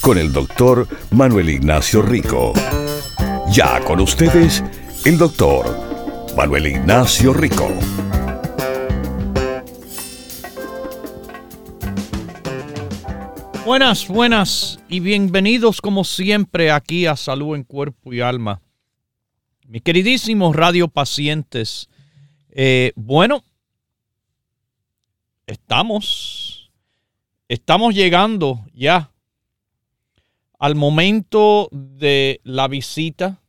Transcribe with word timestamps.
con 0.00 0.18
el 0.18 0.32
doctor 0.32 0.86
Manuel 1.10 1.50
Ignacio 1.50 2.02
Rico. 2.02 2.52
Ya 3.50 3.80
con 3.84 4.00
ustedes, 4.00 4.62
el 5.04 5.18
doctor 5.18 5.66
Manuel 6.36 6.66
Ignacio 6.66 7.32
Rico. 7.32 7.68
Buenas, 13.64 14.08
buenas 14.08 14.80
y 14.88 15.00
bienvenidos 15.00 15.80
como 15.80 16.04
siempre 16.04 16.70
aquí 16.70 17.06
a 17.06 17.16
Salud 17.16 17.54
en 17.54 17.64
Cuerpo 17.64 18.12
y 18.12 18.20
Alma. 18.20 18.62
Mis 19.66 19.82
queridísimos 19.82 20.56
radiopacientes, 20.56 21.88
eh, 22.50 22.92
bueno, 22.96 23.44
estamos, 25.46 26.70
estamos 27.48 27.94
llegando 27.94 28.64
ya 28.72 29.10
al 30.58 30.74
momento 30.74 31.68
de 31.70 32.40
la 32.42 32.66
visita 32.66 33.40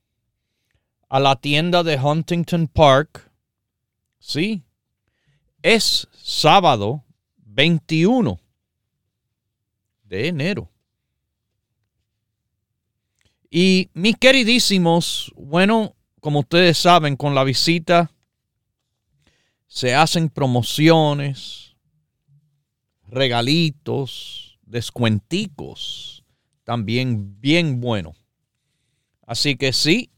a 1.09 1.19
la 1.19 1.35
tienda 1.35 1.83
de 1.83 1.97
Huntington 1.97 2.67
Park, 2.67 3.31
sí, 4.19 4.63
es 5.63 6.07
sábado 6.13 7.03
21 7.37 8.39
de 10.03 10.27
enero. 10.27 10.69
Y 13.49 13.89
mis 13.93 14.15
queridísimos, 14.17 15.33
bueno, 15.35 15.95
como 16.21 16.41
ustedes 16.41 16.77
saben, 16.77 17.15
con 17.15 17.33
la 17.33 17.43
visita 17.43 18.11
se 19.67 19.95
hacen 19.95 20.30
promociones, 20.30 21.75
regalitos, 23.07 24.59
descuenticos 24.61 26.18
también 26.69 27.41
bien 27.41 27.81
bueno. 27.81 28.13
Así 29.25 29.57
que 29.57 29.73
sí, 29.73 30.11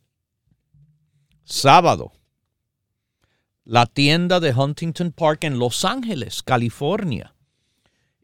sábado, 1.46 2.12
la 3.64 3.86
tienda 3.86 4.42
de 4.42 4.52
Huntington 4.52 5.14
Park 5.14 5.46
en 5.46 5.60
Los 5.60 5.86
Ángeles, 5.86 6.44
California. 6.44 7.34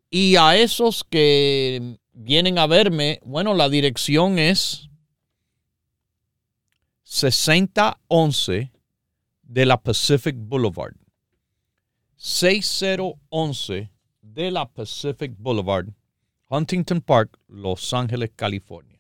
Y 0.10 0.36
a 0.36 0.58
esos 0.58 1.06
que 1.06 2.00
vienen 2.12 2.60
a 2.60 2.68
verme, 2.68 3.22
bueno, 3.24 3.54
la 3.54 3.70
dirección 3.70 4.40
es 4.40 4.90
6011 7.04 8.74
de 9.44 9.66
la 9.66 9.82
Pacific 9.82 10.36
Boulevard. 10.38 10.96
6011 12.18 13.90
de 14.22 14.52
la 14.52 14.68
Pacific 14.68 15.34
Boulevard 15.38 15.88
Huntington 16.50 17.02
Park, 17.02 17.38
Los 17.48 17.94
Ángeles, 17.94 18.32
California. 18.36 18.98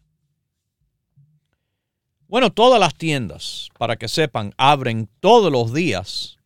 Bueno, 2.28 2.52
todas 2.52 2.78
las 2.78 2.94
tiendas, 2.94 3.70
para 3.78 3.96
que 3.96 4.10
sepan, 4.10 4.54
abren 4.58 5.10
todos 5.22 5.50
los 5.50 5.74
días 5.74 6.38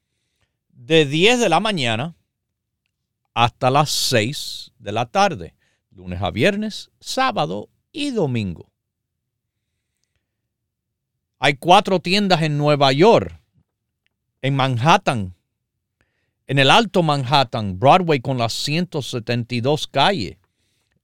de 0.69 1.05
10 1.05 1.39
de 1.39 1.49
la 1.49 1.59
mañana 1.59 2.15
hasta 3.33 3.71
las 3.71 3.89
6 3.89 4.73
de 4.77 4.91
la 4.91 5.07
tarde, 5.07 5.55
lunes 5.89 6.21
a 6.21 6.29
viernes, 6.29 6.91
sábado 6.99 7.69
y 7.91 8.11
domingo. 8.11 8.69
Hay 11.39 11.55
cuatro 11.55 11.99
tiendas 11.99 12.43
en 12.43 12.59
Nueva 12.59 12.91
York, 12.91 13.41
en 14.43 14.55
Manhattan, 14.55 15.33
en 16.45 16.59
el 16.59 16.69
Alto 16.69 17.01
Manhattan, 17.01 17.79
Broadway 17.79 18.19
con 18.19 18.37
las 18.37 18.53
172 18.53 19.87
calles 19.87 20.40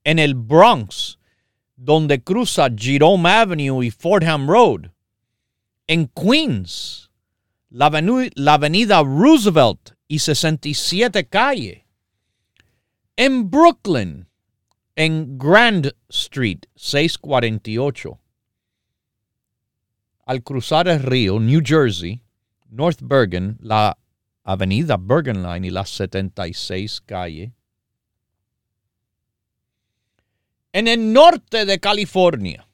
en 0.07 0.19
el 0.19 0.35
Bronx, 0.35 1.19
donde 1.75 2.23
cruza 2.23 2.69
Jerome 2.73 3.29
Avenue 3.29 3.84
y 3.84 3.91
Fordham 3.91 4.47
Road. 4.50 4.90
En 5.85 6.07
Queens, 6.07 7.12
la, 7.69 7.88
avenida 7.88 9.03
Roosevelt 9.03 9.97
y 10.07 10.19
67 10.19 11.28
calle. 11.28 11.85
En 13.17 13.50
Brooklyn, 13.50 14.29
en 14.96 15.38
Grand 15.38 15.94
Street 16.07 16.59
648. 16.78 18.17
Al 20.25 20.41
cruzar 20.41 20.88
el 20.88 21.03
río, 21.03 21.38
New 21.38 21.59
Jersey, 21.62 22.23
North 22.69 23.00
Bergen, 23.01 23.57
la 23.59 23.97
avenida 24.46 24.96
Bergen 24.97 25.44
Line 25.44 25.67
y 25.67 25.69
la 25.69 25.85
76 25.85 27.01
calle 27.01 27.56
En 30.73 30.88
el 30.88 31.13
norte 31.13 31.66
de 31.66 31.79
California, 31.79 32.67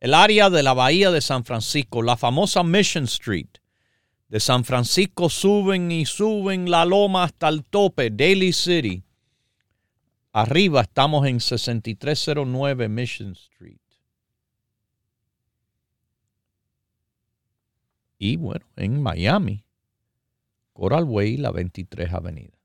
el 0.00 0.14
área 0.14 0.50
de 0.50 0.62
la 0.62 0.72
bahía 0.72 1.10
de 1.10 1.20
San 1.20 1.44
Francisco, 1.44 2.02
la 2.02 2.16
famosa 2.16 2.62
Mission 2.62 3.04
Street, 3.04 3.48
de 4.28 4.38
San 4.38 4.64
Francisco 4.64 5.28
suben 5.28 5.90
y 5.90 6.06
suben 6.06 6.70
la 6.70 6.84
loma 6.84 7.24
hasta 7.24 7.48
el 7.48 7.64
tope, 7.64 8.10
Daly 8.10 8.52
City. 8.52 9.02
Arriba 10.32 10.82
estamos 10.82 11.26
en 11.26 11.40
6309 11.40 12.88
Mission 12.88 13.32
Street. 13.32 13.80
Y 18.18 18.36
bueno, 18.36 18.66
en 18.76 19.02
Miami, 19.02 19.64
Coral 20.72 21.04
Way, 21.04 21.38
la 21.38 21.50
23 21.50 22.12
Avenida. 22.12 22.59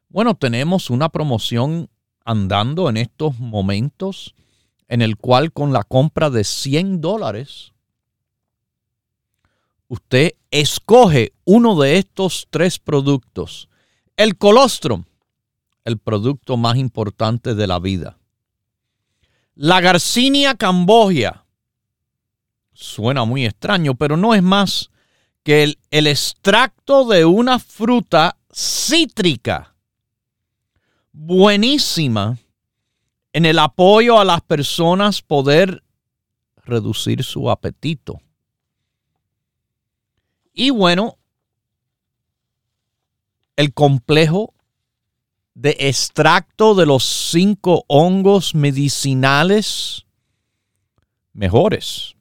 Bueno, 0.09 0.35
tenemos 0.35 0.91
una 0.91 1.09
promoción 1.09 1.89
andando 2.25 2.89
en 2.89 2.97
estos 2.97 3.39
momentos 3.39 4.35
en 4.89 5.03
el 5.03 5.17
cual 5.17 5.53
con 5.53 5.73
la 5.73 5.85
compra 5.85 6.31
de 6.31 6.45
100 6.45 7.01
dólares 7.01 7.75
usted 9.89 10.33
escoge 10.51 11.33
uno 11.45 11.81
de 11.81 11.99
estos 11.99 12.47
tres 12.51 12.79
productos. 12.79 13.69
El 14.17 14.37
colostrum, 14.37 15.05
el 15.85 15.99
producto 15.99 16.57
más 16.57 16.77
importante 16.77 17.55
de 17.55 17.67
la 17.67 17.79
vida. 17.79 18.19
La 19.55 19.81
Garcinia 19.81 20.55
cambogia. 20.55 21.45
Suena 22.73 23.25
muy 23.25 23.47
extraño, 23.47 23.95
pero 23.95 24.17
no 24.17 24.35
es 24.35 24.43
más 24.43 24.91
que 25.45 25.63
el, 25.63 25.79
el 25.91 26.09
extracto 26.09 27.07
de 27.07 27.25
una 27.25 27.61
fruta 27.61 28.37
cítrica. 28.53 29.77
Buenísima 31.13 32.37
en 33.33 33.47
el 33.47 33.59
apoyo 33.59 34.19
a 34.19 34.25
las 34.25 34.41
personas 34.41 35.23
poder 35.23 35.83
reducir 36.65 37.23
su 37.23 37.51
apetito. 37.51 38.21
Y 40.53 40.71
bueno, 40.71 41.19
el 43.57 43.75
complejo 43.75 44.55
de 45.55 45.77
extracto 45.81 46.75
de 46.75 46.87
los 46.87 47.05
cinco 47.05 47.85
hongos 47.89 48.55
medicinales 48.55 50.07
mejores 51.33 52.15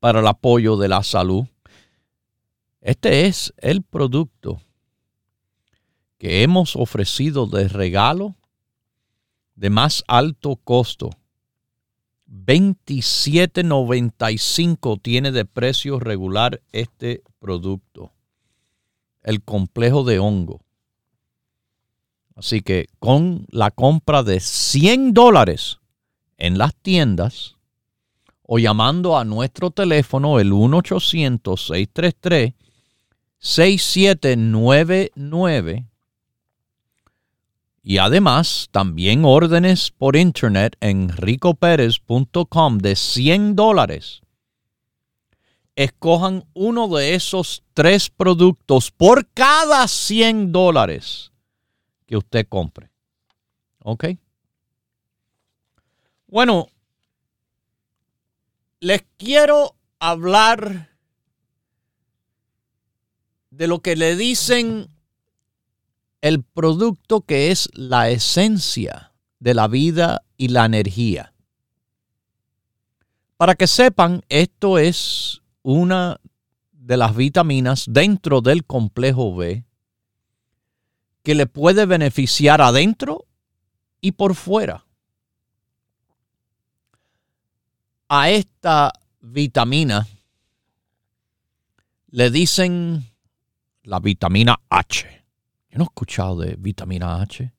para 0.00 0.20
el 0.20 0.26
apoyo 0.26 0.76
de 0.76 0.88
la 0.88 1.02
salud. 1.02 1.46
Este 2.84 3.26
es 3.26 3.52
el 3.56 3.82
producto 3.82 4.60
que 6.18 6.42
hemos 6.42 6.76
ofrecido 6.76 7.46
de 7.46 7.66
regalo 7.66 8.36
de 9.54 9.70
más 9.70 10.04
alto 10.06 10.56
costo. 10.56 11.08
27.95 12.28 15.00
tiene 15.00 15.32
de 15.32 15.46
precio 15.46 15.98
regular 15.98 16.60
este 16.72 17.22
producto. 17.38 18.12
El 19.22 19.42
complejo 19.42 20.04
de 20.04 20.18
hongo. 20.18 20.60
Así 22.36 22.60
que 22.60 22.88
con 22.98 23.46
la 23.48 23.70
compra 23.70 24.22
de 24.22 24.40
100 24.40 25.14
dólares 25.14 25.78
en 26.36 26.58
las 26.58 26.74
tiendas 26.74 27.56
o 28.42 28.58
llamando 28.58 29.16
a 29.16 29.24
nuestro 29.24 29.70
teléfono 29.70 30.38
el 30.38 30.52
1-800-633-6799 33.44 35.86
y 37.86 37.98
además 37.98 38.68
también 38.72 39.26
órdenes 39.26 39.90
por 39.90 40.16
internet 40.16 40.74
en 40.80 41.10
ricoperez.com 41.10 42.78
de 42.78 42.96
100 42.96 43.54
dólares. 43.54 44.22
Escojan 45.76 46.46
uno 46.54 46.88
de 46.88 47.14
esos 47.14 47.62
tres 47.74 48.08
productos 48.08 48.90
por 48.90 49.28
cada 49.34 49.86
100 49.86 50.50
dólares 50.50 51.30
que 52.06 52.16
usted 52.16 52.46
compre. 52.48 52.88
¿Ok? 53.80 54.06
Bueno, 56.26 56.68
les 58.80 59.04
quiero 59.18 59.76
hablar 59.98 60.93
de 63.56 63.68
lo 63.68 63.80
que 63.80 63.94
le 63.94 64.16
dicen 64.16 64.88
el 66.20 66.42
producto 66.42 67.20
que 67.20 67.52
es 67.52 67.68
la 67.74 68.10
esencia 68.10 69.12
de 69.38 69.54
la 69.54 69.68
vida 69.68 70.24
y 70.36 70.48
la 70.48 70.64
energía. 70.64 71.32
Para 73.36 73.54
que 73.54 73.66
sepan, 73.66 74.22
esto 74.28 74.78
es 74.78 75.42
una 75.62 76.20
de 76.72 76.96
las 76.96 77.14
vitaminas 77.14 77.84
dentro 77.88 78.40
del 78.40 78.64
complejo 78.64 79.36
B 79.36 79.64
que 81.22 81.34
le 81.34 81.46
puede 81.46 81.86
beneficiar 81.86 82.60
adentro 82.60 83.24
y 84.00 84.12
por 84.12 84.34
fuera. 84.34 84.84
A 88.08 88.30
esta 88.30 88.92
vitamina 89.20 90.06
le 92.08 92.30
dicen 92.30 93.13
la 93.84 94.00
vitamina 94.00 94.60
H. 94.68 95.24
Yo 95.70 95.78
no 95.78 95.84
he 95.84 95.86
escuchado 95.86 96.36
de 96.36 96.56
vitamina 96.56 97.22
H. 97.22 97.52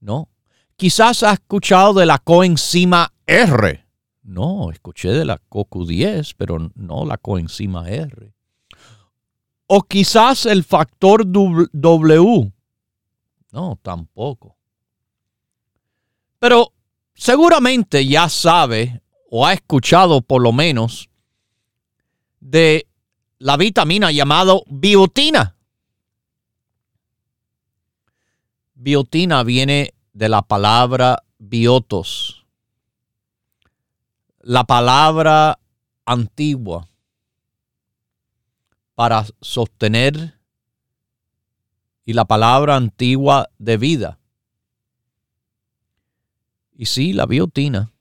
No. 0.00 0.30
Quizás 0.76 1.22
ha 1.22 1.34
escuchado 1.34 1.94
de 1.94 2.06
la 2.06 2.18
coenzima 2.18 3.12
R. 3.26 3.84
No, 4.22 4.70
escuché 4.70 5.10
de 5.10 5.24
la 5.24 5.40
CoQ10, 5.48 6.34
pero 6.36 6.70
no 6.74 7.04
la 7.04 7.18
coenzima 7.18 7.88
R. 7.88 8.32
O 9.66 9.82
quizás 9.82 10.46
el 10.46 10.64
factor 10.64 11.24
W 11.26 12.52
no, 13.52 13.78
tampoco. 13.82 14.56
Pero 16.38 16.72
seguramente 17.14 18.06
ya 18.06 18.28
sabe 18.28 19.02
o 19.30 19.46
ha 19.46 19.52
escuchado 19.52 20.20
por 20.20 20.42
lo 20.42 20.52
menos 20.52 21.08
de 22.40 22.87
la 23.38 23.56
vitamina 23.56 24.10
llamada 24.10 24.54
biotina. 24.66 25.54
Biotina 28.74 29.42
viene 29.42 29.94
de 30.12 30.28
la 30.28 30.42
palabra 30.42 31.22
biotos, 31.38 32.46
la 34.40 34.64
palabra 34.64 35.58
antigua 36.04 36.88
para 38.94 39.24
sostener 39.40 40.38
y 42.04 42.12
la 42.12 42.24
palabra 42.24 42.76
antigua 42.76 43.48
de 43.58 43.76
vida. 43.76 44.18
Y 46.72 46.86
sí, 46.86 47.12
la 47.12 47.26
biotina 47.26 47.92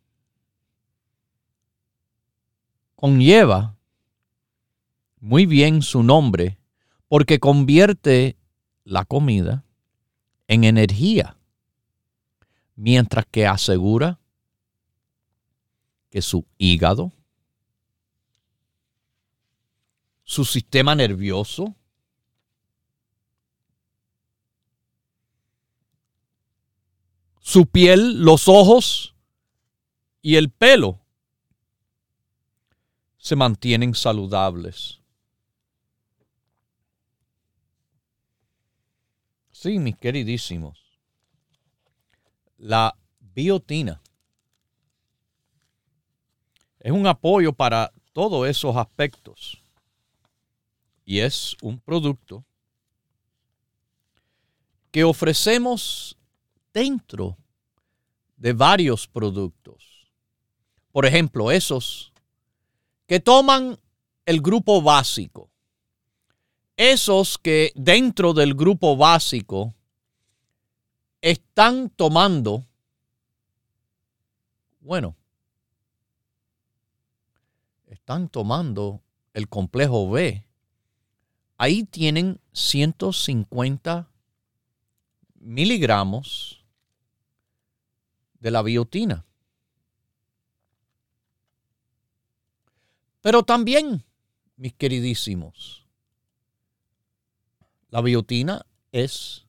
conlleva 2.96 3.77
muy 5.20 5.46
bien 5.46 5.82
su 5.82 6.04
nombre 6.04 6.58
porque 7.08 7.40
convierte 7.40 8.38
la 8.84 9.06
comida 9.06 9.64
en 10.48 10.64
energía, 10.64 11.38
mientras 12.76 13.26
que 13.26 13.46
asegura 13.46 14.20
que 16.10 16.22
su 16.22 16.46
hígado, 16.58 17.12
su 20.24 20.46
sistema 20.46 20.96
nervioso, 20.96 21.76
su 27.40 27.66
piel, 27.66 28.24
los 28.24 28.48
ojos 28.48 29.16
y 30.22 30.36
el 30.36 30.50
pelo 30.50 31.00
se 33.18 33.36
mantienen 33.36 33.96
saludables. 33.96 35.02
Sí, 39.60 39.80
mis 39.80 39.98
queridísimos. 39.98 40.78
La 42.60 42.96
biotina 43.20 44.00
es 46.80 46.92
un 46.92 47.08
apoyo 47.08 47.52
para 47.54 47.92
todos 48.14 48.48
esos 48.48 48.76
aspectos 48.76 49.64
y 51.06 51.22
es 51.22 51.56
un 51.64 51.80
producto 51.80 52.46
que 54.92 55.04
ofrecemos 55.04 56.16
dentro 56.72 57.36
de 58.36 58.54
varios 58.54 59.08
productos. 59.08 60.08
Por 60.92 61.04
ejemplo, 61.08 61.50
esos 61.50 62.14
que 63.08 63.20
toman 63.20 63.80
el 64.24 64.40
grupo 64.40 64.84
básico. 64.84 65.50
Esos 66.78 67.40
que 67.40 67.74
dentro 67.76 68.34
del 68.34 68.54
grupo 68.54 68.96
básico 68.96 69.74
están 71.22 71.90
tomando, 71.90 72.68
bueno, 74.80 75.16
están 77.88 78.30
tomando 78.30 79.02
el 79.34 79.50
complejo 79.50 80.12
B. 80.12 80.46
Ahí 81.58 81.84
tienen 81.84 82.40
150 82.54 84.08
miligramos 85.34 86.64
de 88.40 88.52
la 88.52 88.62
biotina. 88.62 89.26
Pero 93.22 93.42
también, 93.42 94.04
mis 94.58 94.74
queridísimos, 94.74 95.87
la 97.98 98.04
biotina 98.04 98.64
es 98.92 99.48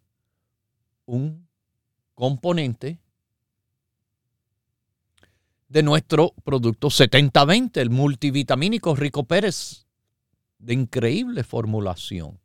un 1.05 1.47
componente 2.15 2.99
de 5.69 5.83
nuestro 5.83 6.33
producto 6.45 6.89
7020, 6.89 7.79
el 7.79 7.91
multivitamínico 7.91 8.97
Rico 8.97 9.25
Pérez, 9.25 9.87
de 10.59 10.73
increíble 10.73 11.45
formulación, 11.45 12.41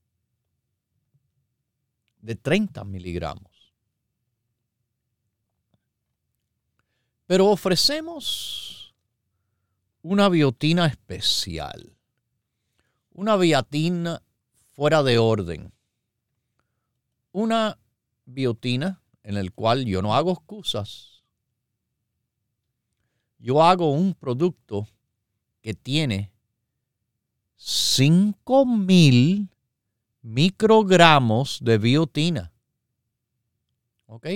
de 2.20 2.36
30 2.36 2.84
miligramos. 2.84 3.74
Pero 7.28 7.48
ofrecemos 7.48 8.94
una 10.02 10.28
biotina 10.28 10.86
especial, 10.86 11.96
una 13.14 13.38
biotina 13.38 14.22
fuera 14.74 15.02
de 15.02 15.18
orden, 15.18 15.73
una 17.34 17.78
biotina 18.24 19.02
en 19.24 19.36
el 19.36 19.52
cual 19.52 19.84
yo 19.86 20.02
no 20.02 20.16
hago 20.16 20.32
excusas 20.32 21.14
yo 23.44 23.62
hago 23.62 23.92
un 23.92 24.14
producto 24.14 24.88
que 25.62 25.74
tiene 25.74 26.32
5000 27.58 29.50
microgramos 30.22 31.60
de 31.62 31.78
biotina. 31.78 32.54
¿Ok? 34.06 34.28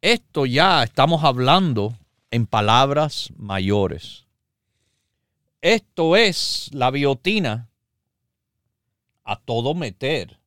Esto 0.00 0.46
ya 0.46 0.82
estamos 0.82 1.22
hablando 1.22 1.94
en 2.30 2.46
palabras 2.46 3.30
mayores. 3.36 4.24
Esto 5.60 6.16
es 6.16 6.70
la 6.72 6.90
biotina 6.90 7.68
a 9.26 9.36
todo 9.36 9.74
meter. 9.74 10.38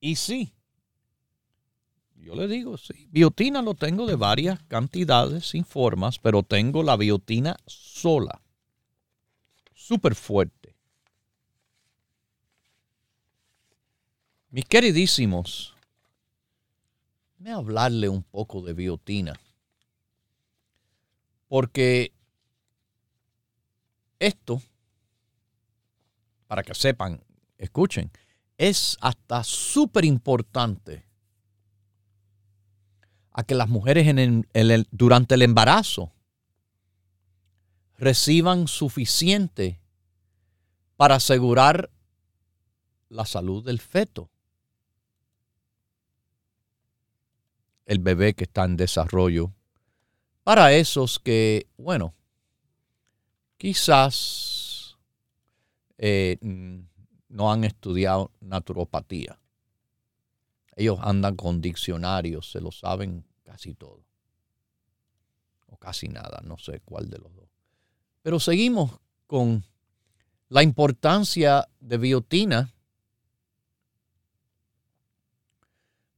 Y 0.00 0.16
sí, 0.16 0.52
yo 2.16 2.34
le 2.36 2.46
digo, 2.48 2.78
sí. 2.78 3.08
Biotina 3.10 3.62
lo 3.62 3.74
tengo 3.74 4.06
de 4.06 4.16
varias 4.16 4.62
cantidades, 4.64 5.46
sin 5.48 5.64
formas, 5.64 6.18
pero 6.18 6.42
tengo 6.42 6.82
la 6.82 6.96
biotina 6.96 7.56
sola. 7.66 8.40
Súper 9.74 10.14
fuerte. 10.14 10.74
Mis 14.50 14.64
queridísimos, 14.66 15.74
me 17.38 17.50
hablarle 17.50 18.08
un 18.08 18.22
poco 18.22 18.62
de 18.62 18.72
biotina. 18.72 19.34
Porque 21.48 22.12
esto, 24.18 24.62
para 26.52 26.64
que 26.64 26.74
sepan, 26.74 27.24
escuchen, 27.56 28.12
es 28.58 28.98
hasta 29.00 29.42
súper 29.42 30.04
importante 30.04 31.08
a 33.30 33.42
que 33.42 33.54
las 33.54 33.70
mujeres 33.70 34.06
durante 34.90 35.36
el 35.36 35.40
embarazo 35.40 36.12
reciban 37.96 38.68
suficiente 38.68 39.80
para 40.98 41.14
asegurar 41.14 41.90
la 43.08 43.24
salud 43.24 43.64
del 43.64 43.80
feto. 43.80 44.28
El 47.86 48.00
bebé 48.00 48.34
que 48.34 48.44
está 48.44 48.66
en 48.66 48.76
desarrollo. 48.76 49.54
Para 50.44 50.74
esos 50.74 51.18
que, 51.18 51.66
bueno, 51.78 52.12
quizás 53.56 54.61
eh, 56.04 56.36
no 57.28 57.52
han 57.52 57.62
estudiado 57.62 58.32
naturopatía. 58.40 59.38
Ellos 60.74 60.98
andan 61.00 61.36
con 61.36 61.60
diccionarios, 61.60 62.50
se 62.50 62.60
lo 62.60 62.72
saben 62.72 63.24
casi 63.44 63.74
todo. 63.74 64.04
O 65.68 65.76
casi 65.76 66.08
nada, 66.08 66.42
no 66.44 66.58
sé 66.58 66.80
cuál 66.80 67.08
de 67.08 67.18
los 67.18 67.32
dos. 67.36 67.48
Pero 68.20 68.40
seguimos 68.40 68.98
con 69.28 69.64
la 70.48 70.64
importancia 70.64 71.68
de 71.78 71.98
biotina. 71.98 72.74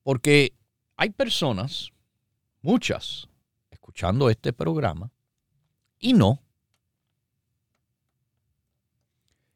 Porque 0.02 0.54
hay 0.96 1.10
personas, 1.10 1.90
muchas, 2.62 3.28
escuchando 3.70 4.30
este 4.30 4.54
programa, 4.54 5.12
y 5.98 6.14
no, 6.14 6.40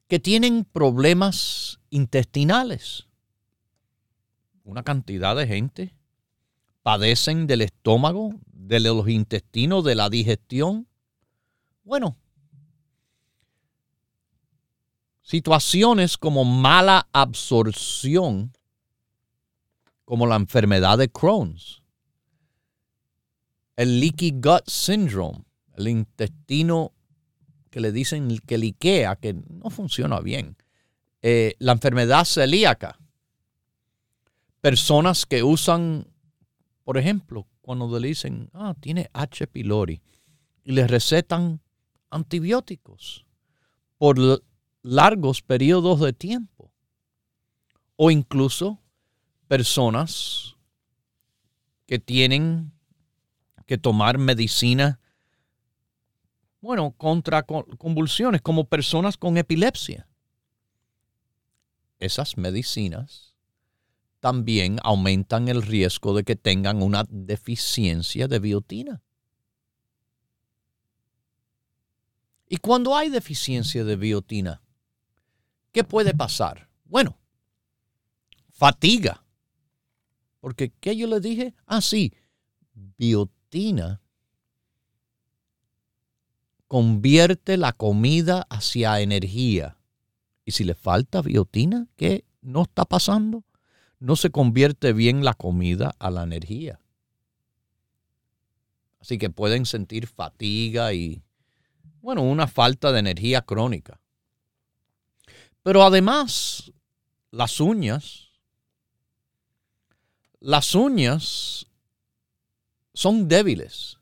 que 0.08 0.18
tienen 0.18 0.64
problemas 0.64 1.80
intestinales 1.90 3.08
una 4.68 4.82
cantidad 4.82 5.34
de 5.34 5.46
gente 5.46 5.94
padecen 6.82 7.46
del 7.46 7.62
estómago, 7.62 8.34
de 8.52 8.80
los 8.80 9.08
intestinos, 9.08 9.82
de 9.82 9.94
la 9.94 10.10
digestión. 10.10 10.86
Bueno, 11.84 12.16
situaciones 15.22 16.18
como 16.18 16.44
mala 16.44 17.08
absorción, 17.14 18.52
como 20.04 20.26
la 20.26 20.36
enfermedad 20.36 20.98
de 20.98 21.08
Crohn's, 21.08 21.82
el 23.76 24.00
leaky 24.00 24.32
gut 24.32 24.68
syndrome, 24.68 25.46
el 25.76 25.88
intestino 25.88 26.92
que 27.78 27.82
le 27.82 27.92
dicen 27.92 28.36
que 28.44 28.58
liquea, 28.58 29.14
que 29.14 29.34
no 29.34 29.70
funciona 29.70 30.18
bien, 30.18 30.56
eh, 31.22 31.54
la 31.60 31.70
enfermedad 31.70 32.24
celíaca, 32.24 32.98
personas 34.60 35.26
que 35.26 35.44
usan, 35.44 36.08
por 36.82 36.98
ejemplo, 36.98 37.46
cuando 37.60 37.96
le 38.00 38.08
dicen, 38.08 38.50
ah, 38.52 38.74
tiene 38.80 39.10
H. 39.12 39.46
pylori, 39.46 40.02
y 40.64 40.72
les 40.72 40.90
recetan 40.90 41.60
antibióticos 42.10 43.24
por 43.96 44.42
largos 44.82 45.40
periodos 45.40 46.00
de 46.00 46.12
tiempo. 46.12 46.72
O 47.94 48.10
incluso 48.10 48.80
personas 49.46 50.56
que 51.86 52.00
tienen 52.00 52.72
que 53.66 53.78
tomar 53.78 54.18
medicina, 54.18 54.98
bueno, 56.60 56.92
contra 56.96 57.44
convulsiones, 57.44 58.42
como 58.42 58.64
personas 58.64 59.16
con 59.16 59.36
epilepsia. 59.36 60.08
Esas 61.98 62.36
medicinas 62.36 63.36
también 64.20 64.78
aumentan 64.82 65.48
el 65.48 65.62
riesgo 65.62 66.14
de 66.14 66.24
que 66.24 66.36
tengan 66.36 66.82
una 66.82 67.04
deficiencia 67.08 68.26
de 68.26 68.38
biotina. 68.38 69.02
Y 72.48 72.56
cuando 72.56 72.96
hay 72.96 73.10
deficiencia 73.10 73.84
de 73.84 73.96
biotina, 73.96 74.62
¿qué 75.70 75.84
puede 75.84 76.14
pasar? 76.14 76.68
Bueno, 76.84 77.16
fatiga. 78.50 79.24
Porque, 80.40 80.72
¿qué 80.80 80.96
yo 80.96 81.06
le 81.06 81.20
dije? 81.20 81.54
Ah, 81.66 81.80
sí, 81.80 82.14
biotina 82.96 84.00
convierte 86.68 87.56
la 87.56 87.72
comida 87.72 88.46
hacia 88.50 89.00
energía. 89.00 89.78
Y 90.44 90.52
si 90.52 90.64
le 90.64 90.74
falta 90.74 91.22
biotina, 91.22 91.88
¿qué 91.96 92.24
no 92.40 92.62
está 92.62 92.84
pasando? 92.84 93.44
no 94.00 94.16
se 94.16 94.30
convierte 94.30 94.92
bien 94.92 95.24
la 95.24 95.34
comida 95.34 95.94
a 95.98 96.10
la 96.10 96.22
energía. 96.22 96.80
Así 99.00 99.18
que 99.18 99.30
pueden 99.30 99.66
sentir 99.66 100.06
fatiga 100.06 100.92
y, 100.92 101.22
bueno, 102.00 102.22
una 102.22 102.46
falta 102.46 102.92
de 102.92 103.00
energía 103.00 103.42
crónica. 103.42 104.00
Pero 105.62 105.82
además, 105.82 106.72
las 107.30 107.60
uñas, 107.60 108.30
las 110.40 110.74
uñas 110.74 111.66
son 112.94 113.28
débiles 113.28 113.97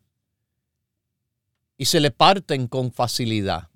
y 1.77 1.87
se 1.87 2.01
le 2.01 2.11
parten 2.11 2.69
con 2.69 2.93
facilidad. 2.93 3.69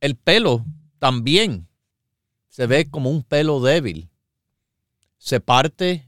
El 0.00 0.16
pelo 0.16 0.64
también 0.98 1.68
se 2.48 2.66
ve 2.66 2.90
como 2.90 3.10
un 3.10 3.22
pelo 3.22 3.60
débil 3.60 4.10
se 5.24 5.40
parte 5.40 6.06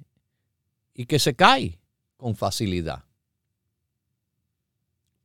y 0.93 1.07
que 1.07 1.19
se 1.19 1.35
cae 1.35 1.81
con 2.19 2.37
facilidad. 2.37 3.07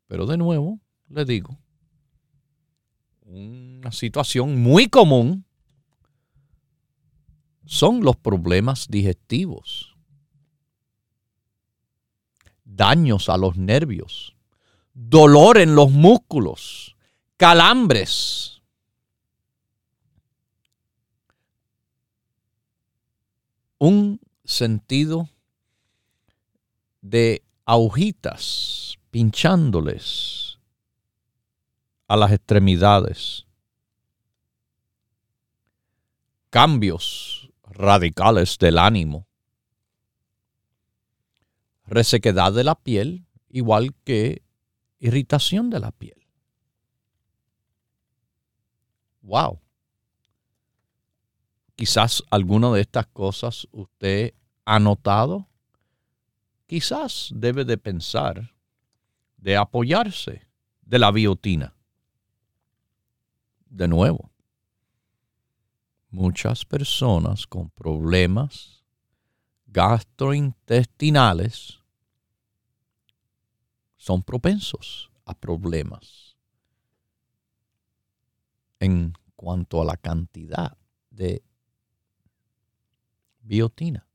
Pero 0.07 0.25
de 0.25 0.38
nuevo, 0.38 0.79
le 1.09 1.25
digo, 1.25 1.57
una 3.23 3.91
situación 3.91 4.61
muy 4.61 4.88
común 4.88 5.43
son 7.65 8.01
los 8.01 8.15
problemas 8.15 8.88
digestivos, 8.88 9.93
daños 12.63 13.27
a 13.27 13.35
los 13.35 13.57
nervios, 13.57 14.38
dolor 14.93 15.57
en 15.57 15.75
los 15.75 15.91
músculos, 15.91 16.95
calambres, 17.38 18.62
un 23.77 24.19
sentido 24.43 25.29
de 27.01 27.43
agujitas 27.65 28.98
pinchándoles 29.10 30.60
a 32.07 32.17
las 32.17 32.31
extremidades. 32.31 33.48
Cambios 36.50 37.50
radicales 37.63 38.57
del 38.60 38.77
ánimo. 38.77 39.25
Resequedad 41.86 42.53
de 42.53 42.63
la 42.63 42.75
piel, 42.75 43.25
igual 43.50 43.95
que 44.03 44.43
irritación 45.01 45.70
de 45.70 45.81
la 45.81 45.91
piel. 45.91 46.25
Wow. 49.24 49.60
Quizás 51.75 52.24
alguna 52.29 52.72
de 52.72 52.79
estas 52.81 53.08
cosas 53.08 53.67
usted 53.72 54.34
ha 54.63 54.79
notado. 54.79 55.50
Quizás 56.67 57.29
debe 57.34 57.65
de 57.65 57.77
pensar 57.77 58.53
de 59.38 59.58
apoyarse 59.58 60.48
de 60.84 61.00
la 61.00 61.12
biotina. 61.12 61.75
De 63.65 63.88
nuevo, 63.88 64.29
muchas 66.10 66.63
personas 66.63 67.48
con 67.48 67.72
problemas 67.72 68.86
gastrointestinales 69.65 71.80
son 74.01 74.24
propensos 74.24 75.12
a 75.25 75.36
problemas 75.36 76.36
en 78.79 79.13
cuanto 79.36 79.79
a 79.79 79.86
la 79.86 79.96
cantidad 79.96 80.75
de 81.12 81.43
biotina. 83.41 84.08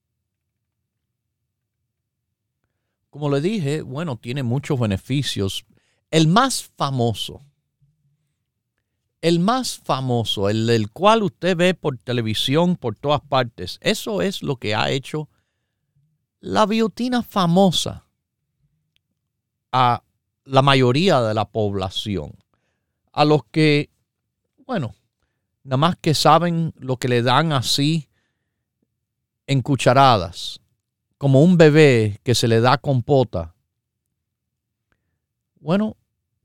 Como 3.11 3.31
le 3.31 3.41
dije, 3.41 3.83
bueno, 3.83 4.17
tiene 4.17 4.43
muchos 4.43 4.77
beneficios. 4.81 5.65
El 6.11 6.27
más 6.27 6.65
famoso, 6.65 7.45
el 9.21 9.39
más 9.39 9.79
famoso, 9.79 10.49
el 10.49 10.67
del 10.67 10.91
cual 10.91 11.23
usted 11.23 11.57
ve 11.57 11.75
por 11.75 11.97
televisión 11.99 12.75
por 12.75 12.97
todas 12.97 13.21
partes, 13.21 13.79
eso 13.83 14.21
es 14.21 14.43
lo 14.43 14.57
que 14.57 14.75
ha 14.75 14.91
hecho 14.91 15.29
la 16.41 16.67
biotina 16.67 17.23
famosa 17.23 18.06
a 19.73 20.03
la 20.45 20.63
mayoría 20.63 21.21
de 21.23 21.35
la 21.35 21.45
población. 21.47 22.33
A 23.13 23.25
los 23.25 23.45
que, 23.51 23.91
bueno, 24.67 24.95
nada 25.65 25.77
más 25.77 25.97
que 25.97 26.15
saben 26.15 26.73
lo 26.79 26.97
que 26.97 27.09
le 27.09 27.23
dan 27.23 27.53
así 27.53 28.09
en 29.47 29.63
cucharadas 29.63 30.61
como 31.19 31.43
un 31.43 31.57
bebé 31.57 32.21
que 32.23 32.35
se 32.35 32.49
le 32.49 32.61
da 32.61 32.79
compota. 32.79 33.55
Bueno, 35.61 35.97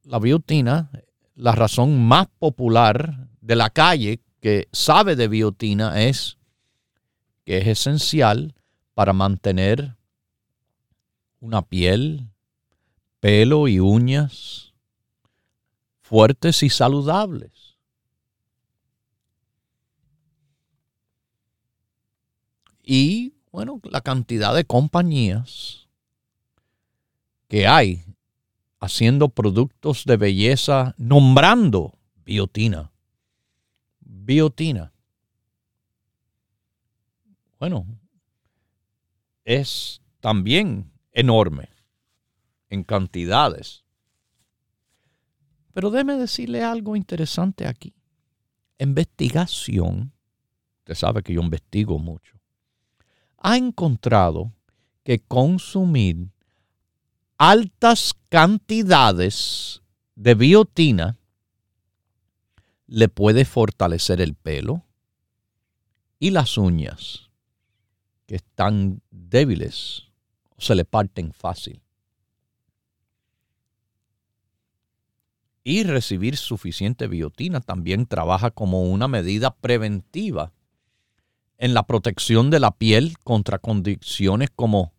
la 0.03 0.19
biotina, 0.19 0.89
la 1.35 1.51
razón 1.51 2.07
más 2.07 2.27
popular 2.39 3.27
de 3.41 3.55
la 3.55 3.69
calle 3.69 4.21
que 4.39 4.67
sabe 4.71 5.15
de 5.15 5.27
biotina 5.27 6.01
es 6.01 6.37
que 7.45 7.59
es 7.59 7.67
esencial 7.67 8.55
para 8.93 9.13
mantener 9.13 9.95
una 11.39 11.61
piel, 11.61 12.30
pelo 13.21 13.67
y 13.67 13.79
uñas 13.79 14.73
fuertes 16.01 16.63
y 16.63 16.69
saludables. 16.69 17.77
Y 22.83 23.35
bueno, 23.51 23.79
la 23.83 24.01
cantidad 24.01 24.53
de 24.53 24.65
compañías 24.65 25.87
que 27.48 27.67
hay 27.67 28.03
haciendo 28.79 29.29
productos 29.29 30.03
de 30.05 30.17
belleza 30.17 30.96
nombrando 30.98 31.98
biotina. 32.25 32.91
Biotina. 34.00 34.91
Bueno, 37.59 37.85
es 39.46 40.01
también 40.19 40.91
enorme 41.13 41.71
en 42.72 42.84
cantidades. 42.84 43.84
Pero 45.74 45.92
déme 45.92 46.16
decirle 46.16 46.64
algo 46.64 46.96
interesante 46.96 47.68
aquí. 47.68 47.94
Investigación. 48.79 50.12
Usted 50.79 50.96
sabe 50.96 51.22
que 51.22 51.34
yo 51.34 51.42
investigo 51.42 52.00
mucho 52.00 52.42
ha 53.42 53.57
encontrado 53.57 54.53
que 55.03 55.20
consumir 55.20 56.29
altas 57.38 58.14
cantidades 58.29 59.81
de 60.16 60.36
biotina 60.36 61.18
le 62.86 63.10
puede 63.10 63.46
fortalecer 63.46 64.22
el 64.22 64.36
pelo 64.36 64.86
y 66.20 66.29
las 66.29 66.57
uñas 66.57 67.31
que 68.27 68.36
están 68.36 69.01
débiles 69.10 70.03
o 70.55 70.62
se 70.62 70.75
le 70.75 70.86
parten 70.86 71.34
fácil. 71.34 71.81
Y 75.63 75.83
recibir 75.83 76.37
suficiente 76.37 77.07
biotina 77.07 77.61
también 77.61 78.07
trabaja 78.07 78.51
como 78.51 78.83
una 78.83 79.07
medida 79.07 79.55
preventiva 79.55 80.51
en 81.57 81.75
la 81.75 81.83
protección 81.83 82.50
de 82.50 82.59
la 82.59 82.71
piel 82.71 83.19
contra 83.19 83.59
condiciones 83.59 84.50
como 84.50 84.93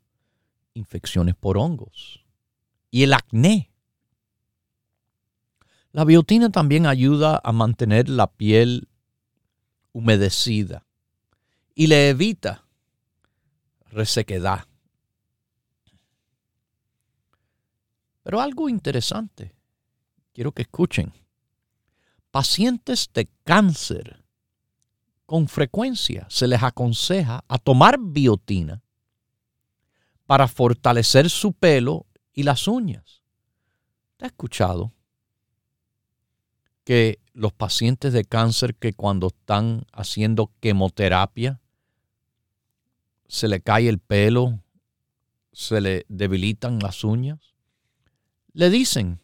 infecciones 0.74 1.34
por 1.34 1.58
hongos 1.58 2.24
y 2.92 3.02
el 3.02 3.14
acné. 3.14 3.72
La 5.90 6.04
biotina 6.04 6.50
también 6.50 6.86
ayuda 6.86 7.40
a 7.42 7.52
mantener 7.52 8.08
la 8.08 8.28
piel 8.28 8.88
humedecida 9.92 10.86
y 11.74 11.88
le 11.88 12.10
evita 12.10 12.64
resequedad. 13.90 14.66
Pero 18.22 18.40
algo 18.40 18.68
interesante, 18.68 19.54
quiero 20.32 20.52
que 20.52 20.62
escuchen. 20.62 21.12
Pacientes 22.30 23.10
de 23.12 23.28
cáncer 23.44 24.22
con 25.26 25.48
frecuencia 25.48 26.26
se 26.28 26.46
les 26.46 26.62
aconseja 26.62 27.44
a 27.48 27.58
tomar 27.58 27.98
biotina 27.98 28.82
para 30.26 30.48
fortalecer 30.48 31.28
su 31.28 31.52
pelo 31.52 32.06
y 32.32 32.42
las 32.42 32.66
uñas. 32.66 33.22
¿Te 34.16 34.24
ha 34.24 34.28
escuchado 34.28 34.92
que 36.84 37.20
los 37.32 37.52
pacientes 37.52 38.12
de 38.12 38.24
cáncer 38.24 38.74
que 38.74 38.92
cuando 38.92 39.28
están 39.28 39.84
haciendo 39.92 40.50
quimioterapia 40.60 41.60
se 43.28 43.48
le 43.48 43.60
cae 43.60 43.88
el 43.88 43.98
pelo, 43.98 44.60
se 45.52 45.80
le 45.80 46.06
debilitan 46.08 46.78
las 46.78 47.04
uñas? 47.04 47.54
Le 48.52 48.70
dicen 48.70 49.20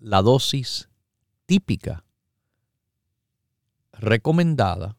la 0.00 0.22
dosis 0.22 0.88
típica 1.46 2.04
recomendada 3.92 4.96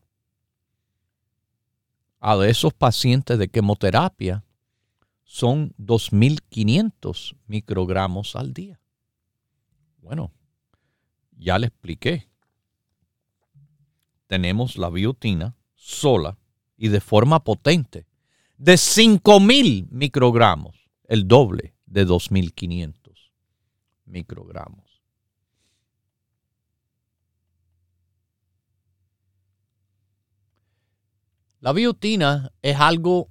a 2.19 2.35
esos 2.45 2.73
pacientes 2.73 3.39
de 3.39 3.47
quimioterapia 3.47 4.43
son 5.23 5.73
2.500 5.77 7.38
microgramos 7.47 8.35
al 8.35 8.53
día. 8.53 8.79
Bueno, 10.01 10.33
ya 11.38 11.57
le 11.59 11.67
expliqué. 11.67 12.27
Tenemos 14.27 14.77
la 14.77 14.89
biotina 14.89 15.55
sola 15.75 16.38
y 16.77 16.89
de 16.89 16.99
forma 16.99 17.43
potente 17.43 18.05
de 18.57 18.73
5.000 18.73 19.88
microgramos, 19.89 20.75
el 21.07 21.27
doble 21.27 21.75
de 21.85 22.05
2.500 22.05 23.31
microgramos. 24.05 24.88
La 31.61 31.73
biotina 31.73 32.53
es 32.61 32.77
algo 32.77 33.29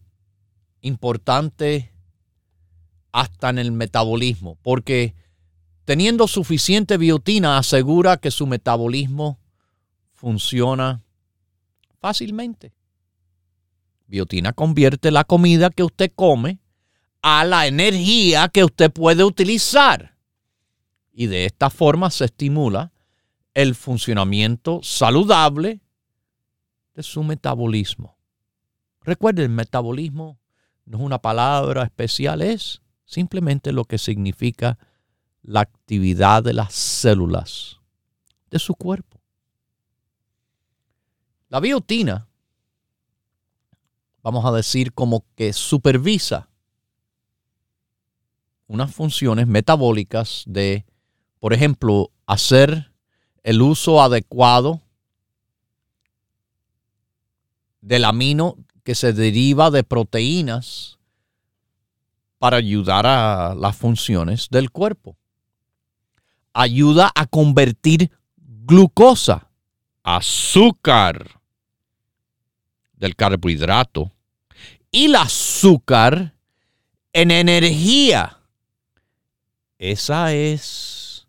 importante 0.82 1.94
hasta 3.10 3.48
en 3.48 3.58
el 3.58 3.72
metabolismo, 3.72 4.58
porque 4.62 5.14
teniendo 5.86 6.28
suficiente 6.28 6.98
biotina 6.98 7.56
asegura 7.56 8.18
que 8.18 8.30
su 8.30 8.46
metabolismo 8.46 9.40
funciona 10.12 11.02
fácilmente. 12.00 12.74
Biotina 14.06 14.52
convierte 14.52 15.10
la 15.10 15.24
comida 15.24 15.70
que 15.70 15.84
usted 15.84 16.12
come 16.14 16.60
a 17.22 17.46
la 17.46 17.66
energía 17.66 18.48
que 18.48 18.62
usted 18.62 18.92
puede 18.92 19.24
utilizar. 19.24 20.18
Y 21.12 21.26
de 21.28 21.46
esta 21.46 21.70
forma 21.70 22.10
se 22.10 22.26
estimula 22.26 22.92
el 23.54 23.74
funcionamiento 23.74 24.80
saludable 24.82 25.80
de 26.94 27.02
su 27.02 27.22
metabolismo 27.24 28.17
Recuerden, 29.09 29.44
el 29.44 29.57
metabolismo 29.57 30.38
no 30.85 30.99
es 30.99 31.03
una 31.03 31.16
palabra 31.16 31.83
especial, 31.83 32.42
es 32.42 32.83
simplemente 33.07 33.73
lo 33.73 33.87
que 33.87 33.97
significa 33.97 34.79
la 35.40 35.61
actividad 35.61 36.42
de 36.42 36.53
las 36.53 36.75
células 36.75 37.79
de 38.51 38.59
su 38.59 38.75
cuerpo. 38.75 39.18
La 41.49 41.59
biotina, 41.59 42.29
vamos 44.23 44.44
a 44.44 44.53
decir, 44.53 44.92
como 44.92 45.25
que 45.37 45.55
supervisa 45.55 46.51
unas 48.66 48.94
funciones 48.94 49.47
metabólicas 49.47 50.42
de, 50.47 50.85
por 51.40 51.55
ejemplo, 51.55 52.11
hacer 52.27 52.92
el 53.42 53.62
uso 53.62 54.03
adecuado 54.03 54.83
del 57.81 58.05
amino 58.05 58.59
que 58.88 58.94
se 58.94 59.12
deriva 59.12 59.70
de 59.70 59.85
proteínas 59.85 60.98
para 62.38 62.57
ayudar 62.57 63.07
a 63.07 63.55
las 63.55 63.77
funciones 63.77 64.48
del 64.51 64.70
cuerpo. 64.70 65.18
Ayuda 66.55 67.12
a 67.14 67.27
convertir 67.27 68.11
glucosa, 68.38 69.51
azúcar 70.03 71.42
del 72.94 73.14
carbohidrato 73.14 74.11
y 74.90 75.05
el 75.05 75.16
azúcar 75.16 76.35
en 77.12 77.31
energía. 77.31 78.38
Esa 79.77 80.33
es, 80.33 81.29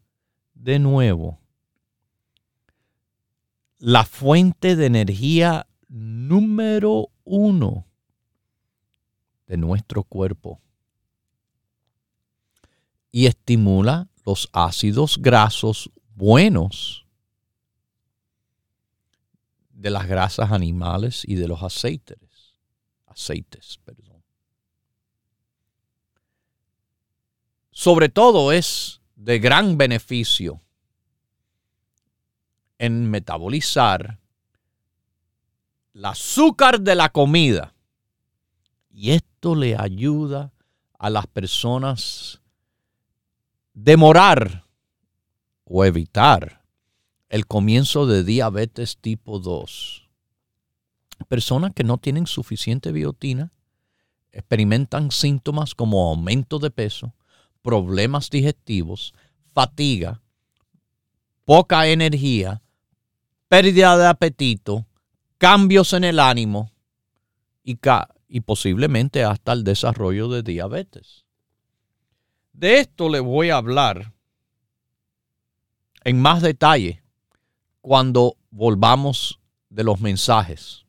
de 0.54 0.80
nuevo, 0.80 1.42
la 3.80 4.06
fuente 4.06 4.78
de 4.78 4.86
energía 4.86 5.68
número 5.90 7.10
uno 7.30 7.86
de 9.46 9.56
nuestro 9.56 10.04
cuerpo 10.04 10.60
y 13.12 13.28
estimula 13.28 14.10
los 14.26 14.50
ácidos 14.52 15.20
grasos 15.20 15.92
buenos 16.16 17.06
de 19.70 19.92
las 19.92 20.08
grasas 20.08 20.52
animales 20.52 21.24
y 21.26 21.36
de 21.36 21.48
los 21.48 21.62
aceites. 21.62 22.18
Aceites, 23.06 23.80
perdón. 23.86 24.24
Sobre 27.72 28.10
todo 28.10 28.52
es 28.52 29.02
de 29.16 29.40
gran 29.40 29.78
beneficio 29.78 30.62
en 32.80 33.10
metabolizar 33.10 34.20
el 36.00 36.06
azúcar 36.06 36.80
de 36.80 36.96
la 36.96 37.10
comida. 37.10 37.76
Y 38.90 39.12
esto 39.12 39.54
le 39.54 39.76
ayuda 39.76 40.54
a 40.98 41.10
las 41.10 41.28
personas 41.28 42.42
demorar 43.74 44.66
o 45.66 45.84
evitar 45.84 46.64
el 47.28 47.46
comienzo 47.46 48.08
de 48.08 48.24
diabetes 48.24 48.98
tipo 48.98 49.40
2. 49.40 50.08
Personas 51.28 51.74
que 51.74 51.84
no 51.84 51.98
tienen 51.98 52.28
suficiente 52.28 52.94
biotina 52.94 53.52
experimentan 54.32 55.12
síntomas 55.12 55.76
como 55.76 56.08
aumento 56.08 56.60
de 56.60 56.72
peso, 56.72 57.14
problemas 57.62 58.30
digestivos, 58.30 59.14
fatiga, 59.54 60.22
poca 61.44 61.88
energía, 61.88 62.62
pérdida 63.50 63.98
de 63.98 64.08
apetito, 64.08 64.86
cambios 65.40 65.94
en 65.94 66.04
el 66.04 66.20
ánimo 66.20 66.72
y, 67.64 67.80
y 68.28 68.42
posiblemente 68.42 69.24
hasta 69.24 69.54
el 69.54 69.64
desarrollo 69.64 70.30
de 70.30 70.44
diabetes. 70.44 71.26
De 72.54 72.80
esto 72.80 73.10
le 73.10 73.20
voy 73.20 73.50
a 73.50 73.58
hablar 73.58 74.14
en 76.04 76.22
más 76.22 76.44
detalle 76.44 77.02
cuando 77.82 78.36
volvamos 78.52 79.40
de 79.70 79.84
los 79.84 80.00
mensajes. 80.02 80.86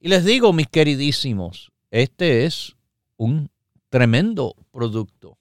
Y 0.00 0.08
les 0.08 0.24
digo, 0.24 0.52
mis 0.52 0.68
queridísimos, 0.68 1.72
este 1.90 2.44
es 2.44 2.76
un 3.16 3.50
tremendo 3.88 4.54
producto 4.70 5.38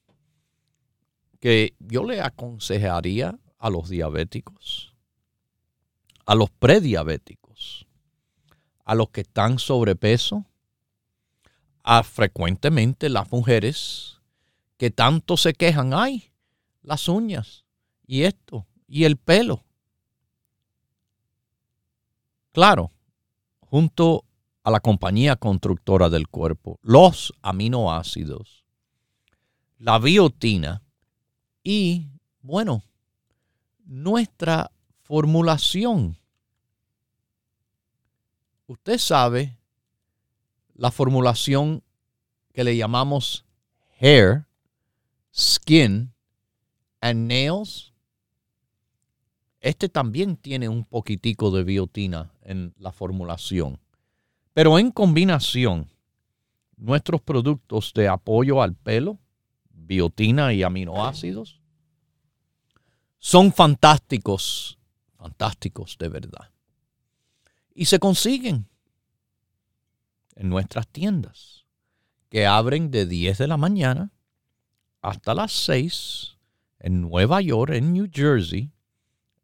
que 1.40 1.76
yo 1.80 2.04
le 2.04 2.22
aconsejaría 2.22 3.38
a 3.60 3.70
los 3.70 3.90
diabéticos, 3.90 4.94
a 6.26 6.34
los 6.34 6.50
prediabéticos, 6.50 7.47
a 8.88 8.96
los 8.96 9.10
que 9.10 9.22
están 9.22 9.60
sobrepeso, 9.60 10.46
a 11.84 12.04
frecuentemente 12.04 13.10
las 13.10 13.30
mujeres 13.34 14.22
que 14.78 14.92
tanto 14.92 15.36
se 15.36 15.54
quejan, 15.54 15.94
ay, 15.94 16.32
las 16.84 17.10
uñas 17.10 17.66
y 18.06 18.24
esto 18.24 18.66
y 18.88 19.04
el 19.04 19.18
pelo. 19.18 19.66
Claro, 22.54 22.94
junto 23.60 24.24
a 24.64 24.72
la 24.72 24.80
compañía 24.80 25.36
constructora 25.36 26.10
del 26.10 26.30
cuerpo, 26.30 26.80
los 26.82 27.34
aminoácidos, 27.42 28.64
la 29.80 30.00
biotina 30.00 30.82
y, 31.62 32.08
bueno, 32.40 32.84
nuestra 33.84 34.72
formulación. 35.04 36.18
Usted 38.68 38.98
sabe 38.98 39.58
la 40.76 40.92
formulación 40.92 41.84
que 42.54 42.66
le 42.66 42.76
llamamos 42.76 43.46
hair, 43.98 44.46
skin 45.34 46.14
and 47.00 47.28
nails. 47.28 47.94
Este 49.62 49.88
también 49.88 50.36
tiene 50.36 50.68
un 50.68 50.84
poquitico 50.84 51.50
de 51.52 51.64
biotina 51.64 52.34
en 52.42 52.74
la 52.78 52.92
formulación. 52.92 53.80
Pero 54.54 54.78
en 54.80 54.92
combinación, 54.92 55.90
nuestros 56.76 57.22
productos 57.22 57.94
de 57.94 58.10
apoyo 58.10 58.62
al 58.62 58.76
pelo, 58.76 59.18
biotina 59.70 60.54
y 60.54 60.64
aminoácidos, 60.64 61.62
son 63.18 63.54
fantásticos, 63.54 64.78
fantásticos 65.18 65.98
de 65.98 66.10
verdad. 66.10 66.52
Y 67.80 67.86
se 67.86 68.00
consiguen 68.00 68.68
en 70.36 70.50
nuestras 70.50 70.88
tiendas, 70.88 71.68
que 72.28 72.48
abren 72.48 72.90
de 72.90 73.06
10 73.06 73.38
de 73.38 73.48
la 73.48 73.56
mañana 73.56 74.12
hasta 75.04 75.36
las 75.36 75.52
6 75.52 76.38
en 76.80 77.02
Nueva 77.02 77.40
York, 77.40 77.74
en 77.76 77.94
New 77.94 78.10
Jersey, 78.12 78.72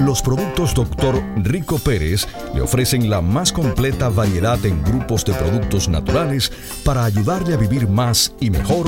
Los 0.00 0.22
productos 0.22 0.74
Dr. 0.74 1.22
Rico 1.36 1.78
Pérez 1.78 2.26
le 2.54 2.60
ofrecen 2.60 3.08
la 3.10 3.20
más 3.20 3.52
completa 3.52 4.08
variedad 4.08 4.64
en 4.64 4.82
grupos 4.82 5.24
de 5.24 5.32
productos 5.34 5.88
naturales 5.88 6.50
para 6.84 7.04
ayudarle 7.04 7.54
a 7.54 7.56
vivir 7.56 7.88
más 7.88 8.34
y 8.40 8.50
mejor 8.50 8.86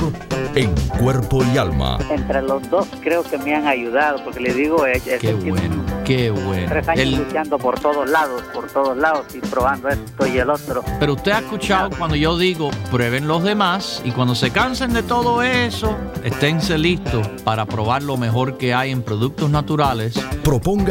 en 0.55 0.73
cuerpo 0.99 1.43
y 1.53 1.57
alma. 1.57 1.99
Entre 2.09 2.41
los 2.41 2.69
dos 2.69 2.87
creo 3.01 3.23
que 3.23 3.37
me 3.37 3.55
han 3.55 3.67
ayudado, 3.67 4.23
porque 4.23 4.39
le 4.39 4.53
digo, 4.53 4.85
es, 4.85 5.03
qué 5.03 5.33
bueno, 5.33 5.83
qué 6.05 6.31
bueno. 6.31 6.67
Tres 6.69 6.87
años 6.87 7.19
luchando 7.19 7.57
por 7.57 7.79
todos 7.79 8.09
lados, 8.09 8.41
por 8.53 8.67
todos 8.67 8.97
lados 8.97 9.25
y 9.33 9.39
probando 9.39 9.89
esto 9.89 10.27
y 10.27 10.37
el 10.37 10.49
otro. 10.49 10.83
Pero 10.99 11.13
usted 11.13 11.31
ha 11.31 11.39
escuchado 11.39 11.89
cuando 11.97 12.15
yo 12.15 12.37
digo, 12.37 12.71
prueben 12.91 13.27
los 13.27 13.43
demás 13.43 14.01
y 14.03 14.11
cuando 14.11 14.33
se 14.35 14.51
cansen 14.51 14.93
de 14.93 15.03
todo 15.03 15.43
eso, 15.43 15.95
esténse 16.23 16.77
listos 16.77 17.27
para 17.43 17.65
probar 17.65 18.03
lo 18.03 18.17
mejor 18.17 18.57
que 18.57 18.73
hay 18.73 18.91
en 18.91 19.01
productos 19.01 19.49
naturales. 19.49 20.19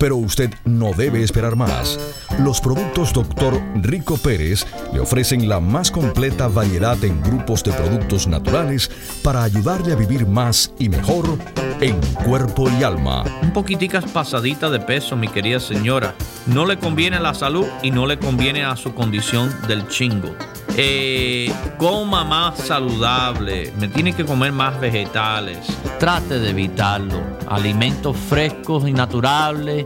pero 0.00 0.16
usted 0.16 0.50
no 0.64 0.92
debe 0.94 1.22
esperar 1.22 1.54
más. 1.54 2.00
Los 2.38 2.60
productos 2.60 3.12
Dr. 3.12 3.62
Rico 3.76 4.16
Pérez 4.16 4.66
le 4.94 4.98
ofrecen 5.00 5.46
la 5.46 5.60
más 5.60 5.90
completa 5.90 6.48
variedad 6.48 6.96
en 7.04 7.22
grupos 7.22 7.62
de 7.62 7.72
productos 7.72 8.26
naturales 8.26 8.90
para 9.22 9.42
ayudarle 9.42 9.92
a 9.92 9.96
vivir 9.96 10.26
más 10.26 10.72
y 10.78 10.88
mejor 10.88 11.26
en 11.80 12.00
cuerpo 12.24 12.70
y 12.70 12.82
alma. 12.82 13.24
Un 13.42 13.52
poquiticas 13.52 14.06
pasadita 14.06 14.70
de 14.70 14.80
peso, 14.80 15.16
mi 15.16 15.28
querida 15.28 15.60
señora. 15.60 16.14
No 16.46 16.64
le 16.64 16.78
conviene 16.78 17.18
a 17.18 17.20
la 17.20 17.34
salud 17.34 17.66
y 17.82 17.90
no 17.90 18.06
le 18.06 18.18
conviene 18.18 18.64
a 18.64 18.76
su 18.76 18.94
condición 18.94 19.54
del 19.68 19.86
chingo. 19.88 20.34
Eh, 20.76 21.52
coma 21.78 22.24
más 22.24 22.58
saludable, 22.58 23.72
me 23.78 23.88
tiene 23.88 24.14
que 24.14 24.24
comer 24.24 24.52
más 24.52 24.80
vegetales. 24.80 25.58
Trate 25.98 26.38
de 26.38 26.50
evitarlo. 26.50 27.20
Alimentos 27.48 28.16
frescos 28.16 28.88
y 28.88 28.92
naturales, 28.92 29.84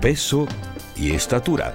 peso 0.00 0.46
y 0.96 1.12
estatura. 1.12 1.74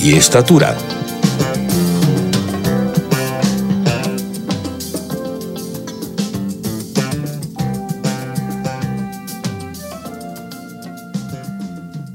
y 0.00 0.14
estatura. 0.14 0.76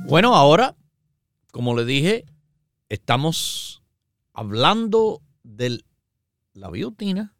Bueno, 0.06 0.36
ahora, 0.36 0.76
como 1.52 1.76
le 1.76 1.86
dije, 1.86 2.26
estamos 2.88 3.82
hablando 4.34 5.22
de 5.41 5.84
la 6.54 6.69
biotina 6.69 7.36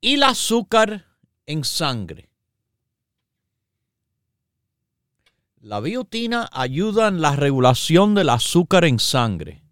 y 0.00 0.14
el 0.14 0.22
azúcar 0.22 1.06
en 1.46 1.64
sangre. 1.64 2.27
La 5.60 5.80
biotina 5.80 6.48
ayuda 6.52 7.08
en 7.08 7.20
la 7.20 7.34
regulación 7.34 8.14
del 8.14 8.28
azúcar 8.30 8.84
en 8.84 8.98
sangre. 8.98 9.62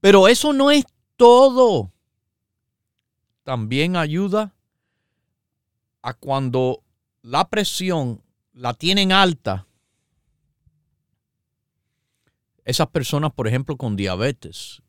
Pero 0.00 0.28
eso 0.28 0.52
no 0.52 0.70
es 0.70 0.84
todo. 1.16 1.92
También 3.42 3.96
ayuda 3.96 4.54
a 6.02 6.14
cuando 6.14 6.82
la 7.22 7.48
presión 7.48 8.22
la 8.52 8.74
tienen 8.74 9.12
alta 9.12 9.66
esas 12.70 12.88
personas, 12.88 13.32
por 13.32 13.48
ejemplo, 13.48 13.76
con 13.76 13.96
diabetes, 13.96 14.82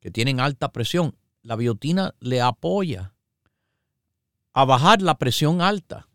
que 0.00 0.10
tienen 0.10 0.40
alta 0.40 0.72
presión, 0.72 1.16
la 1.42 1.56
biotina 1.56 2.14
le 2.20 2.42
apoya 2.42 3.14
a 4.52 4.64
bajar 4.66 5.00
la 5.00 5.16
presión 5.16 5.62
alta. 5.62 6.08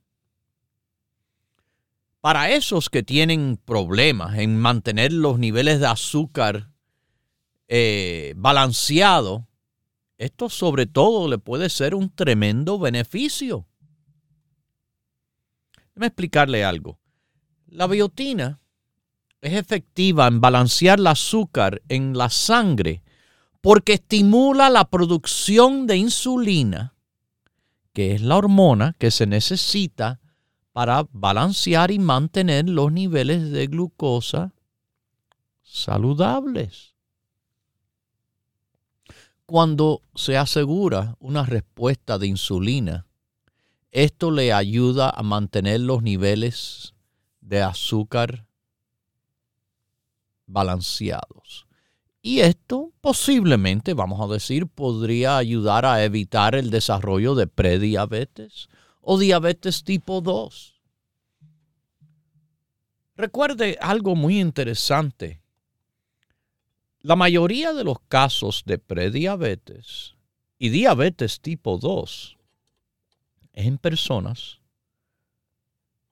Para 2.21 2.49
esos 2.49 2.89
que 2.89 3.01
tienen 3.01 3.57
problemas 3.63 4.37
en 4.37 4.57
mantener 4.57 5.13
los 5.13 5.39
niveles 5.39 5.79
de 5.79 5.87
azúcar 5.87 6.69
eh, 7.69 8.33
balanceados, 8.35 9.43
esto 10.17 10.49
sobre 10.49 10.85
todo 10.85 11.29
le 11.29 11.37
puede 11.37 11.69
ser 11.69 11.95
un 11.95 12.13
tremendo 12.13 12.77
beneficio. 12.77 13.67
Déjame 15.93 16.07
explicarle 16.07 16.65
algo. 16.65 16.99
La 17.67 17.87
biotina 17.87 18.59
es 19.41 19.53
efectiva 19.53 20.27
en 20.27 20.41
balancear 20.41 20.99
el 20.99 21.07
azúcar 21.07 21.81
en 21.87 22.17
la 22.17 22.29
sangre 22.29 23.01
porque 23.61 23.93
estimula 23.93 24.69
la 24.69 24.89
producción 24.89 25.87
de 25.87 25.97
insulina, 25.97 26.95
que 27.93 28.15
es 28.15 28.21
la 28.21 28.37
hormona 28.37 28.95
que 28.97 29.11
se 29.11 29.25
necesita 29.25 30.19
para 30.79 31.05
balancear 31.11 31.91
y 31.91 31.99
mantener 31.99 32.69
los 32.69 32.89
niveles 32.89 33.51
de 33.51 33.67
glucosa 33.67 34.53
saludables. 35.61 36.95
Cuando 39.45 40.01
se 40.15 40.37
asegura 40.37 41.17
una 41.19 41.45
respuesta 41.45 42.17
de 42.17 42.27
insulina, 42.27 43.05
esto 43.91 44.31
le 44.31 44.53
ayuda 44.53 45.09
a 45.09 45.21
mantener 45.21 45.81
los 45.81 46.01
niveles 46.01 46.93
de 47.41 47.61
azúcar 47.61 48.45
balanceados. 50.45 51.67
Y 52.21 52.39
esto 52.39 52.93
posiblemente, 53.01 53.93
vamos 53.93 54.21
a 54.21 54.33
decir, 54.33 54.65
podría 54.65 55.35
ayudar 55.35 55.85
a 55.85 56.05
evitar 56.05 56.55
el 56.55 56.69
desarrollo 56.69 57.35
de 57.35 57.47
prediabetes 57.47 58.69
o 59.01 59.17
diabetes 59.17 59.83
tipo 59.83 60.21
2. 60.21 60.81
Recuerde 63.15 63.77
algo 63.81 64.15
muy 64.15 64.39
interesante. 64.39 65.41
La 67.01 67.15
mayoría 67.15 67.73
de 67.73 67.83
los 67.83 67.99
casos 68.07 68.63
de 68.65 68.77
prediabetes 68.77 70.15
y 70.57 70.69
diabetes 70.69 71.39
tipo 71.39 71.77
2 71.77 72.37
es 73.53 73.65
en 73.65 73.77
personas 73.77 74.59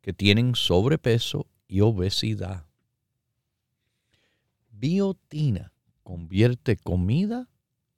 que 0.02 0.14
tienen 0.14 0.56
sobrepeso 0.56 1.48
y 1.68 1.82
obesidad. 1.82 2.66
Biotina 4.72 5.74
convierte 6.04 6.78
comida 6.78 7.50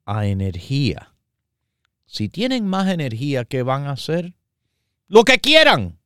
a 0.04 0.26
energía. 0.26 1.14
Si 2.06 2.28
tienen 2.28 2.66
más 2.66 2.88
energía, 2.88 3.44
¿qué 3.44 3.62
van 3.62 3.84
a 3.84 3.92
hacer? 3.92 4.34
Lo 5.10 5.24
que 5.24 5.40
quieran. 5.40 5.98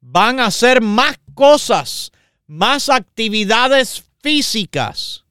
Van 0.00 0.38
a 0.38 0.46
hacer 0.46 0.82
más 0.82 1.18
cosas, 1.32 2.12
más 2.46 2.90
actividades 2.90 4.04
físicas. 4.20 5.24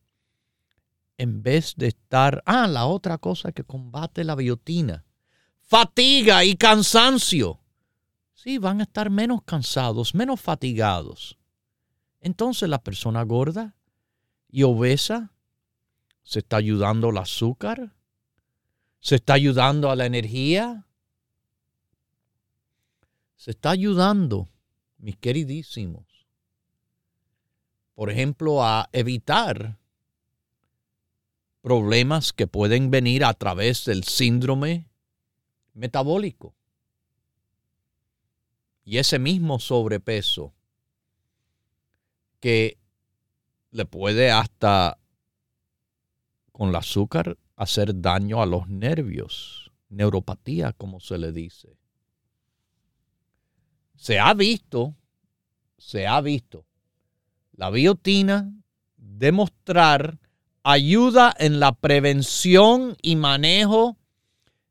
En 1.16 1.44
vez 1.44 1.76
de 1.78 1.90
estar, 1.90 2.42
ah, 2.48 2.66
la 2.66 2.88
otra 2.88 3.20
cosa 3.20 3.52
que 3.52 3.64
combate 3.64 4.24
la 4.24 4.34
biotina, 4.34 5.06
fatiga 5.60 6.44
y 6.44 6.56
cansancio. 6.56 7.60
Sí, 8.34 8.58
van 8.58 8.80
a 8.80 8.84
estar 8.84 9.12
menos 9.12 9.44
cansados, 9.44 10.16
menos 10.16 10.42
fatigados. 10.42 11.38
Entonces 12.20 12.68
la 12.68 12.82
persona 12.82 13.22
gorda 13.22 13.76
y 14.50 14.64
obesa, 14.64 15.34
se 16.24 16.40
está 16.40 16.58
ayudando 16.58 17.10
al 17.10 17.20
azúcar, 17.20 17.94
se 19.00 19.18
está 19.18 19.34
ayudando 19.34 19.92
a 19.92 19.96
la 19.96 20.08
energía, 20.08 20.87
se 23.38 23.52
está 23.52 23.70
ayudando, 23.70 24.50
mis 24.98 25.16
queridísimos, 25.16 26.06
por 27.94 28.12
ejemplo, 28.12 28.64
a 28.64 28.90
evitar 28.92 29.80
problemas 31.62 32.34
que 32.34 32.48
pueden 32.48 32.92
venir 32.92 33.24
a 33.24 33.34
través 33.34 33.86
del 33.86 34.04
síndrome 34.04 34.88
metabólico. 35.74 36.56
Y 38.84 39.00
ese 39.00 39.20
mismo 39.20 39.60
sobrepeso 39.60 40.54
que 42.40 42.78
le 43.72 43.86
puede 43.86 44.32
hasta 44.32 44.98
con 46.52 46.70
el 46.70 46.76
azúcar 46.76 47.38
hacer 47.56 48.00
daño 48.00 48.42
a 48.42 48.46
los 48.46 48.70
nervios, 48.70 49.72
neuropatía 49.90 50.74
como 50.74 51.00
se 51.00 51.18
le 51.18 51.32
dice. 51.32 51.78
Se 53.98 54.20
ha 54.20 54.34
visto, 54.34 54.96
se 55.78 56.08
ha 56.08 56.22
visto 56.22 56.66
la 57.52 57.70
biotina 57.72 58.54
demostrar 58.96 60.20
ayuda 60.64 61.36
en 61.38 61.60
la 61.60 61.74
prevención 61.74 62.96
y 63.02 63.16
manejo 63.16 63.98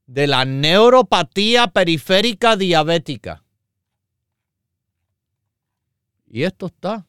de 0.06 0.26
la 0.28 0.44
neuropatía 0.44 1.66
periférica 1.66 2.56
diabética. 2.56 3.42
Y 6.28 6.44
esto 6.44 6.66
está 6.66 7.06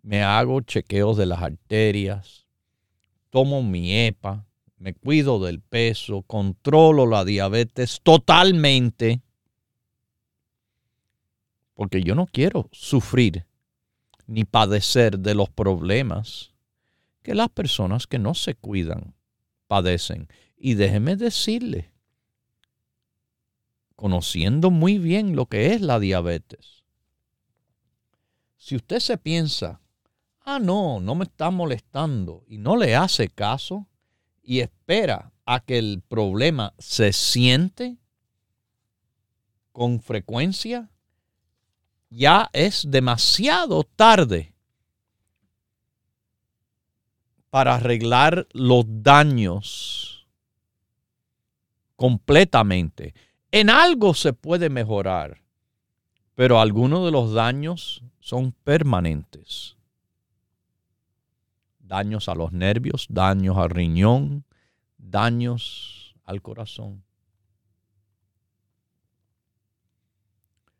me 0.00 0.22
hago 0.22 0.62
chequeos 0.62 1.18
de 1.18 1.26
las 1.26 1.42
arterias, 1.42 2.45
tomo 3.36 3.62
mi 3.62 3.92
EPA, 3.92 4.46
me 4.78 4.94
cuido 4.94 5.38
del 5.38 5.60
peso, 5.60 6.22
controlo 6.22 7.04
la 7.04 7.22
diabetes 7.22 8.00
totalmente, 8.02 9.20
porque 11.74 12.02
yo 12.02 12.14
no 12.14 12.26
quiero 12.26 12.70
sufrir 12.72 13.44
ni 14.26 14.46
padecer 14.46 15.18
de 15.18 15.34
los 15.34 15.50
problemas 15.50 16.54
que 17.22 17.34
las 17.34 17.50
personas 17.50 18.06
que 18.06 18.18
no 18.18 18.32
se 18.32 18.54
cuidan 18.54 19.14
padecen. 19.66 20.28
Y 20.56 20.72
déjeme 20.72 21.16
decirle, 21.16 21.92
conociendo 23.96 24.70
muy 24.70 24.96
bien 24.96 25.36
lo 25.36 25.44
que 25.44 25.74
es 25.74 25.82
la 25.82 26.00
diabetes, 26.00 26.84
si 28.56 28.76
usted 28.76 28.98
se 28.98 29.18
piensa, 29.18 29.82
ah, 30.46 30.58
no, 30.60 31.00
no 31.00 31.14
me 31.14 31.24
está 31.24 31.50
molestando 31.50 32.44
y 32.48 32.56
no 32.56 32.76
le 32.76 32.96
hace 32.96 33.28
caso 33.28 33.86
y 34.42 34.60
espera 34.60 35.32
a 35.44 35.60
que 35.60 35.76
el 35.76 36.02
problema 36.08 36.72
se 36.78 37.12
siente 37.12 37.98
con 39.72 40.00
frecuencia, 40.00 40.88
ya 42.08 42.48
es 42.52 42.86
demasiado 42.88 43.82
tarde 43.82 44.54
para 47.50 47.74
arreglar 47.74 48.46
los 48.52 48.84
daños 48.86 50.26
completamente. 51.96 53.14
En 53.50 53.68
algo 53.68 54.14
se 54.14 54.32
puede 54.32 54.70
mejorar, 54.70 55.42
pero 56.34 56.60
algunos 56.60 57.04
de 57.04 57.10
los 57.10 57.32
daños 57.32 58.02
son 58.20 58.52
permanentes. 58.52 59.75
Daños 61.86 62.28
a 62.28 62.34
los 62.34 62.52
nervios, 62.52 63.06
daños 63.08 63.56
al 63.56 63.70
riñón, 63.70 64.44
daños 64.98 66.16
al 66.24 66.42
corazón. 66.42 67.04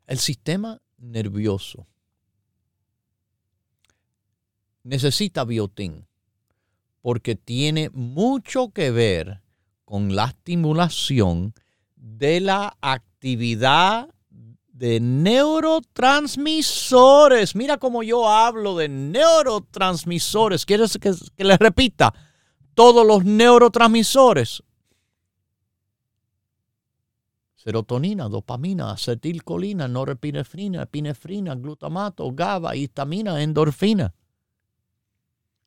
El 0.05 0.17
sistema 0.19 0.81
nervioso 0.97 1.87
necesita 4.83 5.43
biotín 5.43 6.07
porque 7.01 7.35
tiene 7.35 7.89
mucho 7.91 8.69
que 8.69 8.91
ver 8.91 9.41
con 9.85 10.15
la 10.15 10.25
estimulación 10.25 11.53
de 11.95 12.41
la 12.41 12.77
actividad 12.81 14.09
de 14.77 14.99
neurotransmisores. 14.99 17.55
Mira 17.55 17.77
cómo 17.77 18.03
yo 18.03 18.29
hablo 18.29 18.77
de 18.77 18.87
neurotransmisores. 18.87 20.67
¿Quieres 20.67 20.99
que, 20.99 21.15
que 21.35 21.43
les 21.43 21.57
repita? 21.57 22.13
Todos 22.75 23.03
los 23.05 23.25
neurotransmisores. 23.25 24.61
Serotonina, 27.55 28.29
dopamina, 28.29 28.91
acetilcolina, 28.91 29.87
norepinefrina, 29.87 30.83
epinefrina, 30.83 31.55
glutamato, 31.55 32.31
GABA, 32.31 32.75
histamina, 32.75 33.41
endorfina. 33.41 34.13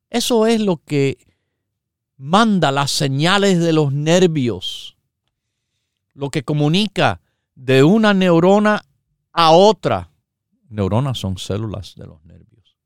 Eso 0.09 0.47
es 0.47 0.61
lo 0.61 0.77
que 0.77 1.17
manda 2.15 2.71
las 2.71 2.91
señales 2.91 3.59
de 3.59 3.73
los 3.73 3.91
nervios, 3.91 4.95
lo 6.13 6.29
que 6.29 6.43
comunica 6.43 7.19
de 7.55 7.83
una 7.83 8.13
neurona 8.13 8.85
a 9.33 9.51
otra. 9.51 10.11
Neuronas 10.69 11.19
son 11.19 11.37
células 11.37 11.95
de 11.95 12.07
los 12.07 12.23
nervios. 12.23 12.77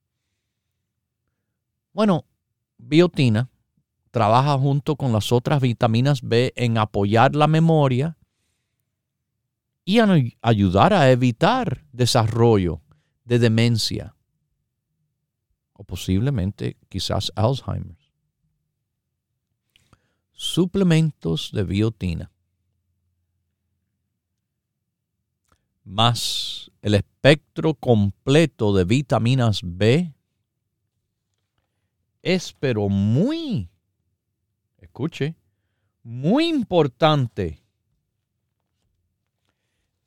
Bueno, 1.93 2.25
biotina 2.77 3.49
trabaja 4.11 4.57
junto 4.57 4.95
con 4.95 5.11
las 5.11 5.31
otras 5.31 5.61
vitaminas 5.61 6.21
B 6.21 6.53
en 6.55 6.77
apoyar 6.77 7.35
la 7.35 7.47
memoria 7.47 8.17
y 9.83 9.99
ayudar 10.41 10.93
a 10.93 11.11
evitar 11.11 11.85
desarrollo 11.91 12.81
de 13.23 13.39
demencia 13.39 14.15
o 15.73 15.83
posiblemente 15.83 16.77
quizás 16.89 17.31
Alzheimer. 17.35 17.97
Suplementos 20.31 21.51
de 21.53 21.63
biotina 21.63 22.31
más 25.85 26.71
el 26.81 26.95
espectro 26.95 27.75
completo 27.75 28.75
de 28.75 28.83
vitaminas 28.83 29.61
B 29.63 30.13
es 32.21 32.53
pero 32.59 32.89
muy, 32.89 33.69
escuche, 34.79 35.35
muy 36.03 36.47
importante 36.47 37.63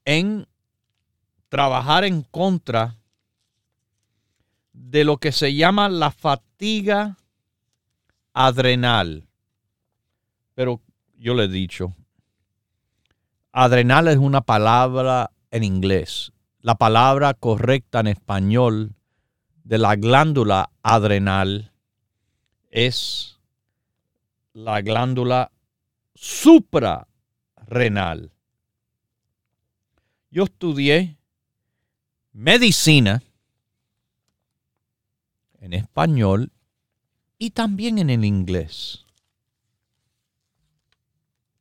en 0.05 0.47
trabajar 1.49 2.05
en 2.05 2.23
contra 2.23 2.97
de 4.73 5.05
lo 5.05 5.19
que 5.19 5.33
se 5.33 5.55
llama 5.55 5.89
la 5.89 6.11
fatiga 6.11 7.17
adrenal. 8.33 9.29
Pero 10.55 10.81
yo 11.17 11.35
le 11.35 11.45
he 11.45 11.49
dicho, 11.49 11.95
adrenal 13.53 14.09
es 14.09 14.17
una 14.17 14.41
palabra 14.41 15.31
en 15.51 15.65
inglés. 15.65 16.33
La 16.61 16.77
palabra 16.77 17.35
correcta 17.35 18.01
en 18.01 18.07
español 18.09 18.95
de 19.65 19.79
la 19.79 19.97
glándula 19.97 20.71
adrenal 20.83 21.73
es 22.71 23.39
la 24.53 24.83
glándula 24.83 25.51
suprarrenal. 26.15 28.33
Yo 30.31 30.45
estudié 30.45 31.17
medicina 32.33 33.23
en 35.61 35.73
español 35.73 36.53
y 37.39 37.51
también 37.51 37.99
en 37.99 38.11
el 38.11 38.25
inglés. 38.25 39.05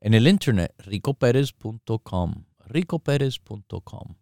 en 0.00 0.14
el 0.14 0.26
internet 0.26 0.74
ricoperez.com, 0.78 2.44
ricoperez.com, 2.66 4.16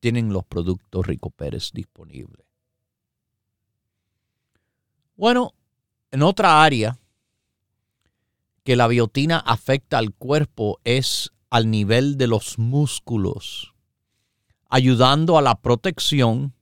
tienen 0.00 0.32
los 0.32 0.44
productos 0.44 1.06
Rico 1.06 1.30
Pérez 1.30 1.70
disponibles. 1.72 2.44
Bueno, 5.16 5.54
en 6.10 6.22
otra 6.22 6.62
área 6.62 6.98
que 8.64 8.76
la 8.76 8.88
biotina 8.88 9.38
afecta 9.38 9.98
al 9.98 10.12
cuerpo 10.12 10.80
es 10.84 11.32
al 11.50 11.70
nivel 11.70 12.18
de 12.18 12.26
los 12.26 12.58
músculos, 12.58 13.74
ayudando 14.68 15.38
a 15.38 15.42
la 15.42 15.60
protección 15.60 16.53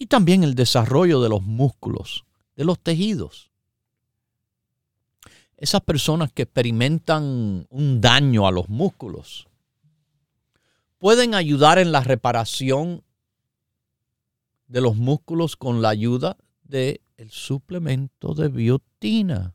y 0.00 0.06
también 0.06 0.42
el 0.42 0.54
desarrollo 0.54 1.20
de 1.20 1.28
los 1.28 1.42
músculos, 1.42 2.24
de 2.56 2.64
los 2.64 2.80
tejidos. 2.80 3.50
Esas 5.58 5.82
personas 5.82 6.32
que 6.32 6.42
experimentan 6.42 7.66
un 7.68 8.00
daño 8.00 8.46
a 8.46 8.50
los 8.50 8.70
músculos 8.70 9.46
pueden 10.96 11.34
ayudar 11.34 11.78
en 11.78 11.92
la 11.92 12.00
reparación 12.00 13.04
de 14.68 14.80
los 14.80 14.96
músculos 14.96 15.54
con 15.54 15.82
la 15.82 15.90
ayuda 15.90 16.38
del 16.64 17.02
el 17.18 17.30
suplemento 17.30 18.32
de 18.32 18.48
biotina. 18.48 19.54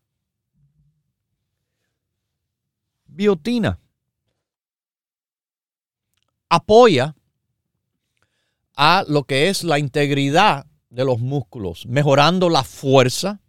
Biotina 3.08 3.80
apoya 6.50 7.16
a 8.76 9.06
lo 9.08 9.24
que 9.24 9.50
es 9.50 9.64
la 9.64 9.80
integridad 9.80 10.66
de 10.90 11.06
los 11.06 11.20
músculos, 11.20 11.86
mejorando 11.86 12.50
la 12.50 12.64
fuerza, 12.64 13.40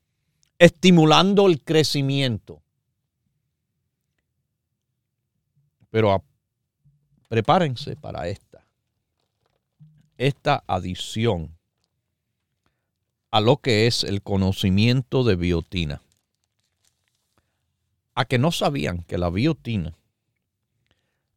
estimulando 0.59 1.47
el 1.47 1.63
crecimiento. 1.63 2.63
Pero 5.91 6.25
prepárense 7.29 7.97
para 7.97 8.29
esta. 8.29 8.65
Esta 10.19 10.65
adición 10.67 11.57
a 13.31 13.41
lo 13.41 13.59
que 13.59 13.87
es 13.87 14.03
el 14.05 14.23
conocimiento 14.23 15.25
de 15.25 15.37
biotina. 15.37 16.03
A 18.15 18.25
que 18.25 18.39
no 18.39 18.51
sabían 18.51 19.03
que 19.03 19.19
la 19.19 19.29
biotina, 19.29 19.95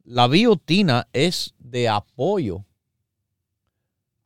la 0.05 0.27
biotina 0.27 1.07
es 1.11 1.53
de 1.59 1.89
apoyo 1.89 2.65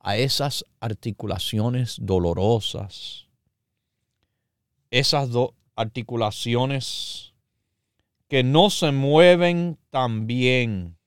a 0.04 0.18
esas 0.18 0.66
articulaciones 0.82 1.96
dolorosas, 2.00 3.26
esas 4.92 5.30
articulaciones 5.76 7.34
que 8.28 8.44
no 8.44 8.70
se 8.70 8.92
mueven 8.92 9.80
tan 9.90 10.28
bien, 10.28 10.98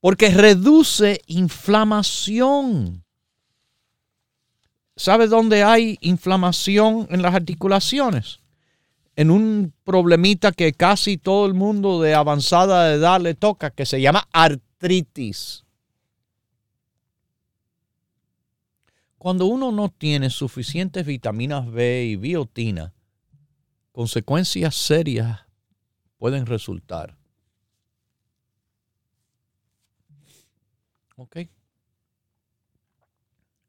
porque 0.00 0.30
reduce 0.30 1.20
inflamación. 1.26 3.04
¿Sabe 4.94 5.26
dónde 5.26 5.64
hay 5.64 5.98
inflamación 6.02 7.08
en 7.10 7.22
las 7.22 7.34
articulaciones? 7.34 8.38
En 9.16 9.30
un 9.30 9.72
problemita 9.84 10.52
que 10.52 10.72
casi 10.72 11.18
todo 11.18 11.46
el 11.46 11.54
mundo 11.54 12.00
de 12.00 12.14
avanzada 12.14 12.92
edad 12.92 13.20
le 13.20 13.34
toca, 13.34 13.70
que 13.70 13.86
se 13.86 14.00
llama 14.00 14.28
artritis. 14.32 15.64
Cuando 19.22 19.46
uno 19.46 19.70
no 19.70 19.88
tiene 19.88 20.30
suficientes 20.30 21.06
vitaminas 21.06 21.70
B 21.70 22.06
y 22.06 22.16
biotina, 22.16 22.92
consecuencias 23.92 24.74
serias 24.74 25.42
pueden 26.18 26.44
resultar. 26.44 27.16
¿Ok? 31.14 31.36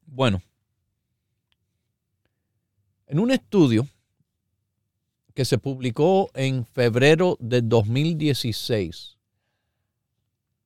Bueno, 0.06 0.42
en 3.06 3.20
un 3.20 3.30
estudio 3.30 3.86
que 5.34 5.44
se 5.44 5.58
publicó 5.58 6.32
en 6.34 6.66
febrero 6.66 7.36
de 7.38 7.62
2016, 7.62 9.16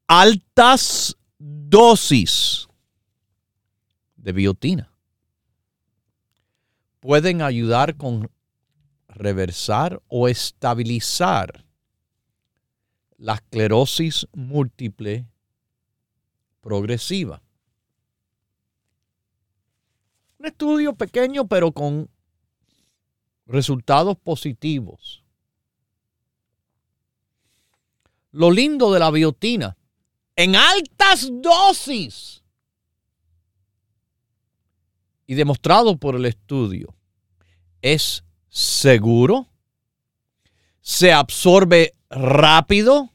altas 0.06 1.14
dosis 1.36 2.67
de 4.28 4.32
biotina. 4.32 4.92
Pueden 7.00 7.40
ayudar 7.40 7.96
con 7.96 8.30
reversar 9.08 10.02
o 10.06 10.28
estabilizar 10.28 11.64
la 13.16 13.36
esclerosis 13.36 14.28
múltiple 14.34 15.26
progresiva. 16.60 17.40
Un 20.36 20.44
estudio 20.44 20.94
pequeño 20.94 21.48
pero 21.48 21.72
con 21.72 22.10
resultados 23.46 24.18
positivos. 24.18 25.24
Lo 28.32 28.50
lindo 28.50 28.92
de 28.92 28.98
la 28.98 29.10
biotina, 29.10 29.78
en 30.36 30.54
altas 30.54 31.30
dosis, 31.32 32.37
y 35.28 35.34
demostrado 35.34 35.98
por 35.98 36.16
el 36.16 36.24
estudio, 36.24 36.96
es 37.82 38.24
seguro, 38.48 39.46
se 40.80 41.12
absorbe 41.12 41.94
rápido 42.08 43.10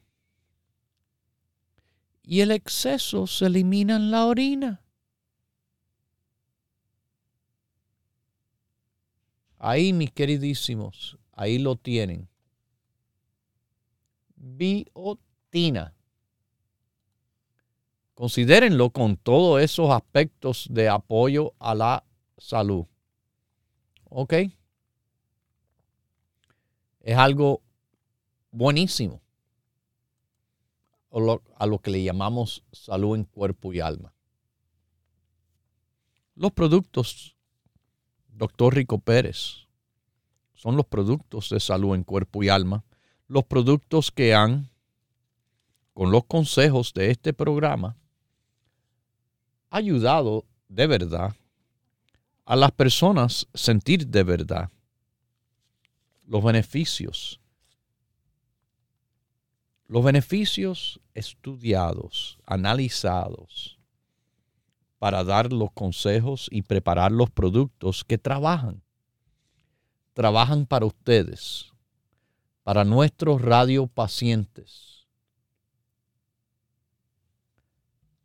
y 2.21 2.41
el 2.41 2.51
exceso 2.51 3.25
se 3.25 3.47
elimina 3.47 3.95
en 3.95 4.11
la 4.11 4.27
orina. 4.27 4.81
Ahí, 9.57 9.91
mis 9.91 10.11
queridísimos, 10.11 11.17
ahí 11.31 11.57
lo 11.57 11.77
tienen. 11.77 12.29
Biotina. 14.35 15.95
Considérenlo 18.13 18.91
con 18.91 19.17
todos 19.17 19.61
esos 19.61 19.89
aspectos 19.89 20.67
de 20.69 20.87
apoyo 20.87 21.53
a 21.59 21.73
la 21.73 22.03
salud. 22.37 22.85
¿Ok? 24.09 24.33
Es 27.01 27.17
algo 27.17 27.61
buenísimo 28.51 29.21
a 31.57 31.65
lo 31.65 31.79
que 31.79 31.91
le 31.91 32.03
llamamos 32.03 32.63
salud 32.71 33.15
en 33.15 33.25
cuerpo 33.25 33.73
y 33.73 33.79
alma. 33.79 34.13
Los 36.35 36.51
productos, 36.51 37.35
doctor 38.29 38.75
Rico 38.75 38.97
Pérez, 38.99 39.67
son 40.55 40.75
los 40.75 40.85
productos 40.85 41.49
de 41.49 41.59
salud 41.59 41.93
en 41.93 42.03
cuerpo 42.03 42.41
y 42.41 42.49
alma, 42.49 42.83
los 43.27 43.43
productos 43.43 44.11
que 44.11 44.33
han, 44.33 44.71
con 45.93 46.11
los 46.11 46.25
consejos 46.25 46.93
de 46.93 47.11
este 47.11 47.33
programa, 47.33 47.97
ayudado 49.73 50.45
de 50.69 50.85
verdad 50.85 51.35
a 52.45 52.55
las 52.55 52.71
personas 52.71 53.47
sentir 53.55 54.07
de 54.07 54.21
verdad 54.21 54.69
los 56.27 56.43
beneficios. 56.43 57.39
Los 59.87 60.03
beneficios 60.03 61.01
estudiados, 61.15 62.37
analizados, 62.45 63.79
para 64.99 65.23
dar 65.23 65.51
los 65.51 65.71
consejos 65.71 66.49
y 66.51 66.61
preparar 66.61 67.11
los 67.11 67.31
productos 67.31 68.03
que 68.03 68.19
trabajan. 68.19 68.83
Trabajan 70.13 70.67
para 70.67 70.85
ustedes, 70.85 71.71
para 72.61 72.85
nuestros 72.85 73.41
radiopacientes 73.41 75.02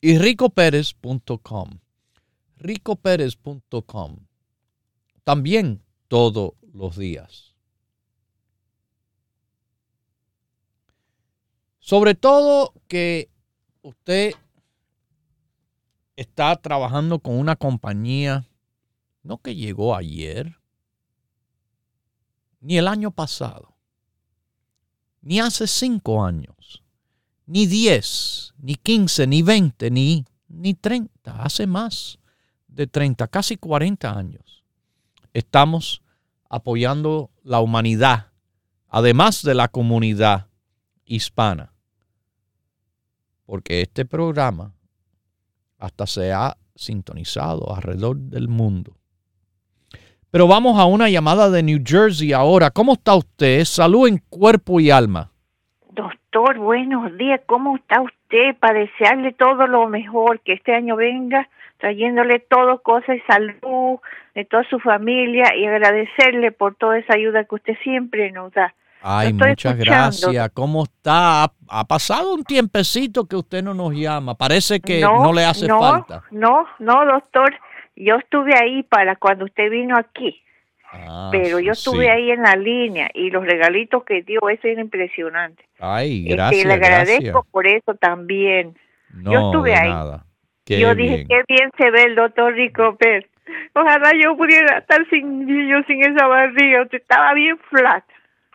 Y 0.00 0.18
ricopérez.com. 0.18 1.80
ricopérez.com. 2.62 4.26
También 5.24 5.82
todos 6.08 6.52
los 6.72 6.96
días. 6.96 7.54
Sobre 11.78 12.14
todo 12.14 12.74
que 12.86 13.28
usted 13.82 14.34
está 16.16 16.56
trabajando 16.56 17.18
con 17.18 17.34
una 17.34 17.56
compañía, 17.56 18.48
no 19.22 19.38
que 19.38 19.56
llegó 19.56 19.96
ayer, 19.96 20.56
ni 22.60 22.78
el 22.78 22.86
año 22.86 23.10
pasado, 23.10 23.76
ni 25.20 25.40
hace 25.40 25.66
cinco 25.66 26.24
años, 26.24 26.84
ni 27.46 27.66
diez, 27.66 28.54
ni 28.58 28.76
quince, 28.76 29.26
ni 29.26 29.42
veinte, 29.42 29.90
ni, 29.90 30.24
ni 30.48 30.74
treinta, 30.74 31.42
hace 31.42 31.66
más 31.66 32.20
de 32.74 32.86
treinta, 32.86 33.28
casi 33.28 33.56
cuarenta 33.56 34.16
años. 34.16 34.64
Estamos 35.32 36.02
apoyando 36.48 37.30
la 37.42 37.60
humanidad, 37.60 38.32
además 38.88 39.42
de 39.42 39.54
la 39.54 39.68
comunidad 39.68 40.48
hispana. 41.04 41.72
Porque 43.46 43.82
este 43.82 44.04
programa 44.04 44.74
hasta 45.78 46.06
se 46.06 46.32
ha 46.32 46.56
sintonizado 46.74 47.74
alrededor 47.74 48.16
del 48.16 48.48
mundo. 48.48 48.96
Pero 50.30 50.46
vamos 50.46 50.78
a 50.78 50.84
una 50.84 51.10
llamada 51.10 51.50
de 51.50 51.62
New 51.62 51.82
Jersey 51.84 52.32
ahora. 52.32 52.70
¿Cómo 52.70 52.94
está 52.94 53.14
usted? 53.14 53.64
Salud 53.64 54.08
en 54.08 54.18
cuerpo 54.30 54.80
y 54.80 54.90
alma. 54.90 55.31
Doctor, 56.32 56.58
buenos 56.58 57.16
días. 57.18 57.40
¿Cómo 57.44 57.76
está 57.76 58.00
usted? 58.00 58.56
Para 58.58 58.80
desearle 58.80 59.32
todo 59.32 59.66
lo 59.66 59.86
mejor, 59.88 60.40
que 60.40 60.54
este 60.54 60.74
año 60.74 60.96
venga 60.96 61.46
trayéndole 61.78 62.38
todo, 62.38 62.80
cosas 62.80 63.16
y 63.16 63.20
salud 63.30 63.98
de 64.34 64.44
toda 64.46 64.64
su 64.70 64.78
familia 64.78 65.54
y 65.54 65.66
agradecerle 65.66 66.50
por 66.50 66.74
toda 66.76 66.98
esa 66.98 67.14
ayuda 67.16 67.44
que 67.44 67.54
usted 67.56 67.74
siempre 67.82 68.32
nos 68.32 68.50
da. 68.52 68.72
Ay, 69.02 69.34
muchas 69.34 69.76
gracias. 69.76 70.48
¿Cómo 70.54 70.84
está? 70.84 71.52
Ha, 71.68 71.84
pasado 71.84 72.32
un 72.32 72.44
tiempecito 72.44 73.26
que 73.26 73.36
usted 73.36 73.62
no 73.62 73.74
nos 73.74 73.92
llama. 73.92 74.34
Parece 74.34 74.80
que 74.80 75.02
no, 75.02 75.32
le 75.34 75.44
hace 75.44 75.68
falta. 75.68 76.22
No, 76.30 76.66
no, 76.78 77.04
doctor. 77.04 77.54
Yo 77.94 78.16
estuve 78.16 78.54
ahí 78.58 78.82
para 78.84 79.16
cuando 79.16 79.44
usted 79.44 79.70
vino 79.70 79.96
aquí. 79.98 80.41
Ah, 80.92 81.30
pero 81.32 81.58
yo 81.58 81.72
estuve 81.72 82.10
ahí 82.10 82.30
en 82.30 82.42
la 82.42 82.54
línea 82.54 83.10
y 83.14 83.30
los 83.30 83.44
regalitos 83.44 84.04
que 84.04 84.22
dio, 84.22 84.40
eso 84.48 84.68
era 84.68 84.80
impresionante. 84.80 85.64
Ay, 85.78 86.24
gracias. 86.24 86.64
Y 86.64 86.68
le 86.68 86.74
agradezco 86.74 87.46
por 87.50 87.66
eso 87.66 87.94
también. 87.94 88.76
yo 89.24 89.46
estuve 89.50 89.74
ahí. 89.74 89.90
yo 90.66 90.94
dije, 90.94 91.26
qué 91.28 91.42
bien 91.48 91.70
se 91.78 91.90
ve 91.90 92.04
el 92.04 92.14
doctor 92.14 92.54
Rico 92.54 92.96
Pérez. 92.96 93.26
Ojalá 93.74 94.12
yo 94.22 94.36
pudiera 94.36 94.78
estar 94.78 95.04
sin 95.10 95.46
niños, 95.46 95.84
sin 95.86 96.02
esa 96.02 96.26
barriga. 96.26 96.82
Usted 96.82 96.98
estaba 96.98 97.34
bien 97.34 97.58
flat. 97.70 98.04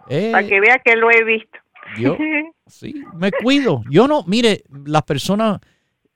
Eh, 0.09 0.29
para 0.31 0.47
que 0.47 0.61
vea 0.61 0.79
que 0.79 0.95
lo 0.95 1.11
he 1.11 1.23
visto. 1.23 1.57
Yo, 1.97 2.17
sí, 2.67 3.03
me 3.13 3.31
cuido. 3.31 3.83
Yo 3.89 4.07
no, 4.07 4.23
mire, 4.25 4.63
las 4.85 5.03
personas 5.03 5.59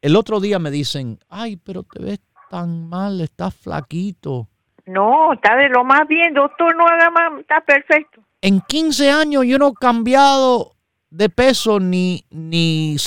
el 0.01 0.15
otro 0.15 0.39
día 0.39 0.59
me 0.59 0.71
dicen, 0.71 1.19
ay, 1.29 1.57
pero 1.57 1.83
te 1.83 2.03
ves 2.03 2.19
tan 2.49 2.89
mal, 2.89 3.21
estás 3.21 3.53
flaquito. 3.55 4.49
No, 4.85 5.33
está 5.33 5.55
de 5.55 5.69
lo 5.69 5.83
más 5.83 6.07
bien, 6.07 6.33
doctor, 6.33 6.75
no 6.75 6.85
haga 6.85 7.09
más, 7.09 7.39
está 7.39 7.61
perfecto. 7.61 8.21
En 8.41 8.61
15 8.61 9.11
años 9.11 9.45
yo 9.45 9.57
no 9.57 9.69
he 9.69 9.73
cambiado 9.79 10.71
de 11.09 11.29
peso 11.29 11.79
ni, 11.79 12.23
ni 12.31 12.97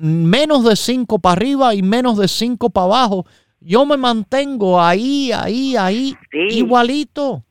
menos 0.00 0.64
de 0.64 0.76
5 0.76 1.18
para 1.18 1.32
arriba 1.34 1.74
y 1.74 1.82
menos 1.82 2.18
de 2.18 2.28
5 2.28 2.70
para 2.70 2.86
abajo. 2.86 3.24
Yo 3.60 3.84
me 3.84 3.98
mantengo 3.98 4.80
ahí, 4.80 5.30
ahí, 5.32 5.76
ahí, 5.76 6.16
igualito. 6.32 7.42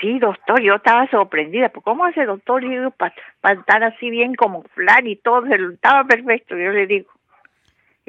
Sí, 0.00 0.18
doctor, 0.18 0.62
yo 0.62 0.76
estaba 0.76 1.08
sorprendida. 1.10 1.68
Pues, 1.68 1.84
¿Cómo 1.84 2.04
hace 2.04 2.24
doctor 2.24 2.62
para 2.96 3.60
estar 3.60 3.82
así 3.82 4.08
bien 4.08 4.34
como 4.34 4.62
flan 4.74 5.06
y 5.06 5.16
todo? 5.16 5.44
Estaba 5.46 6.04
perfecto, 6.04 6.56
yo 6.56 6.70
le 6.70 6.86
digo. 6.86 7.10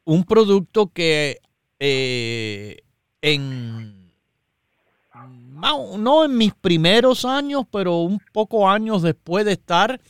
un 0.04 0.24
producto 0.24 0.90
que 0.92 1.38
eh, 1.78 2.78
en 3.20 3.98
no 5.60 6.24
en 6.24 6.36
mis 6.36 6.54
primeros 6.54 7.24
años, 7.24 7.64
pero 7.70 7.98
un 8.02 8.20
poco 8.32 8.68
años 8.68 9.02
después 9.02 9.44
de 9.44 9.52
estar, 9.52 10.00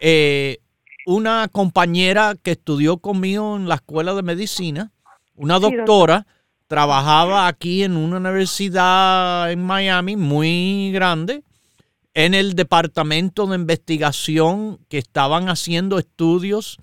eh, 0.00 0.58
una 1.06 1.48
compañera 1.48 2.34
que 2.42 2.52
estudió 2.52 2.98
conmigo 2.98 3.56
en 3.56 3.68
la 3.68 3.76
escuela 3.76 4.14
de 4.14 4.22
medicina, 4.22 4.90
una 5.36 5.58
doctora, 5.58 6.26
trabajaba 6.70 7.48
aquí 7.48 7.82
en 7.82 7.96
una 7.96 8.18
universidad 8.18 9.50
en 9.50 9.60
Miami 9.60 10.14
muy 10.14 10.92
grande 10.92 11.42
en 12.14 12.32
el 12.32 12.54
departamento 12.54 13.48
de 13.48 13.56
investigación 13.56 14.78
que 14.88 14.98
estaban 14.98 15.48
haciendo 15.48 15.98
estudios 15.98 16.78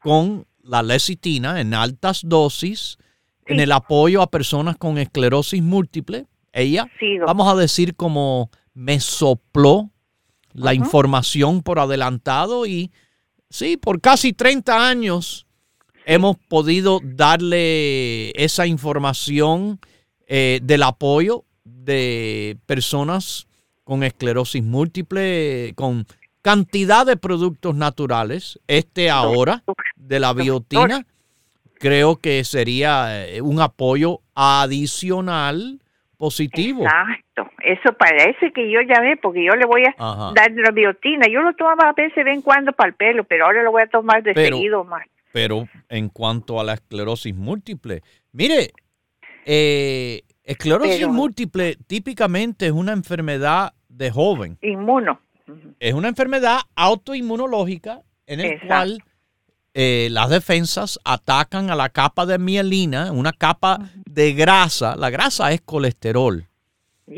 con 0.00 0.46
la 0.62 0.82
lecitina 0.82 1.60
en 1.60 1.74
altas 1.74 2.22
dosis 2.24 2.96
en 3.44 3.60
el 3.60 3.72
apoyo 3.72 4.22
a 4.22 4.30
personas 4.30 4.78
con 4.78 4.96
esclerosis 4.96 5.62
múltiple. 5.62 6.24
Ella, 6.50 6.90
vamos 7.26 7.52
a 7.52 7.54
decir, 7.54 7.96
como 7.96 8.50
me 8.72 8.98
sopló 8.98 9.90
la 10.54 10.72
información 10.72 11.62
por 11.62 11.80
adelantado 11.80 12.64
y 12.64 12.92
sí, 13.50 13.76
por 13.76 14.00
casi 14.00 14.32
30 14.32 14.88
años 14.88 15.46
hemos 16.08 16.38
podido 16.38 17.00
darle 17.04 18.30
esa 18.30 18.66
información 18.66 19.78
eh, 20.26 20.58
del 20.62 20.82
apoyo 20.82 21.44
de 21.64 22.56
personas 22.66 23.46
con 23.84 24.02
esclerosis 24.02 24.64
múltiple, 24.64 25.74
con 25.76 26.06
cantidad 26.40 27.04
de 27.04 27.18
productos 27.18 27.74
naturales. 27.74 28.58
Este 28.66 29.10
ahora 29.10 29.62
de 29.96 30.18
la 30.18 30.32
biotina 30.32 31.04
creo 31.78 32.16
que 32.16 32.42
sería 32.44 33.26
eh, 33.26 33.42
un 33.42 33.60
apoyo 33.60 34.20
adicional 34.34 35.78
positivo. 36.16 36.84
Exacto, 36.84 37.50
eso 37.62 37.92
parece 37.92 38.50
que 38.52 38.70
yo 38.70 38.80
ya 38.80 39.00
ve, 39.02 39.18
porque 39.18 39.44
yo 39.44 39.54
le 39.56 39.66
voy 39.66 39.82
a 39.84 40.32
dar 40.34 40.52
la 40.52 40.70
biotina. 40.70 41.26
Yo 41.30 41.42
lo 41.42 41.52
tomaba 41.52 41.90
a 41.90 41.92
veces 41.92 42.16
de 42.16 42.24
vez 42.24 42.34
en 42.36 42.42
cuando 42.42 42.72
para 42.72 42.88
el 42.88 42.94
pelo, 42.94 43.24
pero 43.24 43.44
ahora 43.44 43.62
lo 43.62 43.72
voy 43.72 43.82
a 43.82 43.88
tomar 43.88 44.22
de 44.22 44.32
seguido 44.32 44.84
más. 44.84 45.06
Pero 45.32 45.68
en 45.88 46.08
cuanto 46.08 46.60
a 46.60 46.64
la 46.64 46.74
esclerosis 46.74 47.34
múltiple, 47.34 48.02
mire, 48.32 48.72
eh, 49.44 50.22
esclerosis 50.42 51.06
múltiple 51.08 51.76
típicamente 51.86 52.66
es 52.66 52.72
una 52.72 52.92
enfermedad 52.92 53.74
de 53.88 54.10
joven. 54.10 54.58
Inmuno. 54.62 55.20
Es 55.80 55.94
una 55.94 56.08
enfermedad 56.08 56.60
autoinmunológica 56.74 58.02
en 58.26 58.40
el 58.40 58.60
cual 58.66 59.02
eh, 59.74 60.08
las 60.10 60.28
defensas 60.28 60.98
atacan 61.04 61.70
a 61.70 61.76
la 61.76 61.88
capa 61.88 62.26
de 62.26 62.38
mielina, 62.38 63.12
una 63.12 63.32
capa 63.32 63.90
de 64.06 64.34
grasa. 64.34 64.96
La 64.96 65.08
grasa 65.10 65.52
es 65.52 65.60
colesterol 65.60 66.46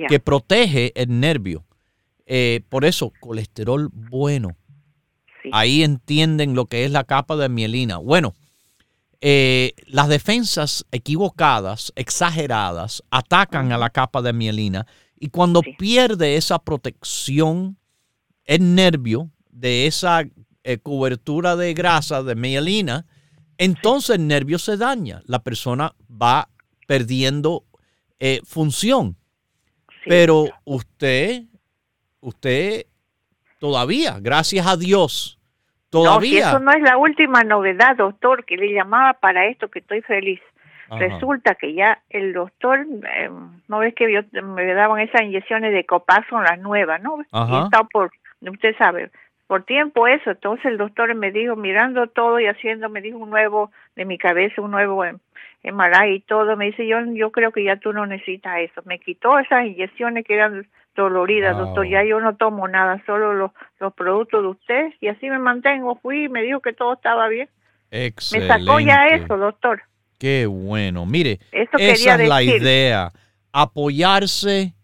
que 0.08 0.20
protege 0.20 0.92
el 0.94 1.20
nervio. 1.20 1.64
Eh, 2.26 2.62
por 2.68 2.84
eso, 2.84 3.12
colesterol 3.20 3.90
bueno. 3.92 4.56
Ahí 5.52 5.82
entienden 5.82 6.54
lo 6.54 6.66
que 6.66 6.84
es 6.84 6.90
la 6.90 7.04
capa 7.04 7.36
de 7.36 7.48
mielina. 7.48 7.98
Bueno, 7.98 8.34
eh, 9.20 9.74
las 9.86 10.08
defensas 10.08 10.86
equivocadas, 10.92 11.92
exageradas, 11.96 13.02
atacan 13.10 13.72
a 13.72 13.78
la 13.78 13.90
capa 13.90 14.22
de 14.22 14.32
mielina 14.32 14.86
y 15.18 15.28
cuando 15.28 15.62
pierde 15.78 16.36
esa 16.36 16.58
protección, 16.58 17.76
el 18.44 18.74
nervio 18.74 19.30
de 19.50 19.86
esa 19.86 20.24
eh, 20.64 20.78
cobertura 20.78 21.56
de 21.56 21.74
grasa 21.74 22.22
de 22.22 22.34
mielina, 22.34 23.06
entonces 23.58 24.16
el 24.16 24.26
nervio 24.26 24.58
se 24.58 24.78
daña. 24.78 25.22
La 25.26 25.42
persona 25.42 25.94
va 26.10 26.48
perdiendo 26.86 27.66
eh, 28.18 28.40
función. 28.44 29.16
Pero 30.06 30.48
usted, 30.64 31.44
usted 32.20 32.86
todavía, 33.60 34.16
gracias 34.20 34.66
a 34.66 34.76
Dios, 34.76 35.38
todavía. 35.90 36.40
No, 36.40 36.48
eso 36.48 36.58
no 36.58 36.72
es 36.72 36.82
la 36.82 36.96
última 36.96 37.44
novedad, 37.44 37.94
doctor, 37.96 38.44
que 38.44 38.56
le 38.56 38.72
llamaba 38.72 39.12
para 39.12 39.46
esto, 39.46 39.68
que 39.68 39.78
estoy 39.78 40.00
feliz. 40.00 40.40
Resulta 40.98 41.54
que 41.54 41.72
ya 41.72 42.00
el 42.10 42.32
doctor, 42.32 42.80
em, 42.80 43.60
no 43.68 43.78
ves 43.78 43.94
que 43.94 44.12
yo, 44.12 44.22
me 44.42 44.66
daban 44.74 44.98
esas 44.98 45.22
inyecciones 45.22 45.72
de 45.72 45.86
son 46.28 46.42
las 46.42 46.58
nuevas, 46.58 47.00
¿no? 47.00 47.18
Y 47.20 47.64
está 47.64 47.84
por, 47.84 48.10
usted 48.40 48.76
sabe, 48.76 49.10
por 49.46 49.62
tiempo 49.62 50.08
eso. 50.08 50.32
Entonces 50.32 50.64
el 50.66 50.78
doctor 50.78 51.14
me 51.14 51.30
dijo, 51.30 51.54
mirando 51.54 52.08
todo 52.08 52.40
y 52.40 52.46
haciendo, 52.46 52.88
me 52.88 53.00
dijo 53.02 53.18
un 53.18 53.30
nuevo 53.30 53.70
de 53.94 54.04
mi 54.04 54.18
cabeza, 54.18 54.62
un 54.62 54.72
nuevo 54.72 55.04
MRI 55.62 56.14
y 56.14 56.20
todo. 56.20 56.56
Me 56.56 56.66
dice, 56.66 56.84
yo, 56.88 56.98
yo 57.14 57.30
creo 57.30 57.52
que 57.52 57.62
ya 57.62 57.76
tú 57.76 57.92
no 57.92 58.04
necesitas 58.06 58.58
eso. 58.58 58.82
Me 58.84 58.98
quitó 58.98 59.38
esas 59.38 59.66
inyecciones 59.66 60.24
que 60.24 60.34
eran 60.34 60.66
doloridas, 60.94 61.56
doctor. 61.56 61.86
Ya 61.88 62.04
yo 62.04 62.20
no 62.20 62.36
tomo 62.36 62.68
nada, 62.68 63.02
solo 63.06 63.34
los, 63.34 63.50
los 63.78 63.92
productos 63.94 64.42
de 64.42 64.48
usted. 64.48 64.92
Y 65.00 65.08
así 65.08 65.28
me 65.28 65.38
mantengo. 65.38 65.96
Fui 65.96 66.24
y 66.24 66.28
me 66.28 66.42
dijo 66.42 66.60
que 66.60 66.72
todo 66.72 66.94
estaba 66.94 67.28
bien. 67.28 67.48
Excelente. 67.90 68.52
Me 68.52 68.60
sacó 68.60 68.80
ya 68.80 69.06
eso, 69.06 69.36
doctor. 69.36 69.82
Qué 70.18 70.46
bueno. 70.46 71.06
Mire, 71.06 71.40
esa 71.52 71.76
es 71.78 72.28
la 72.28 72.42
idea. 72.42 73.12
Apoyarse 73.52 74.74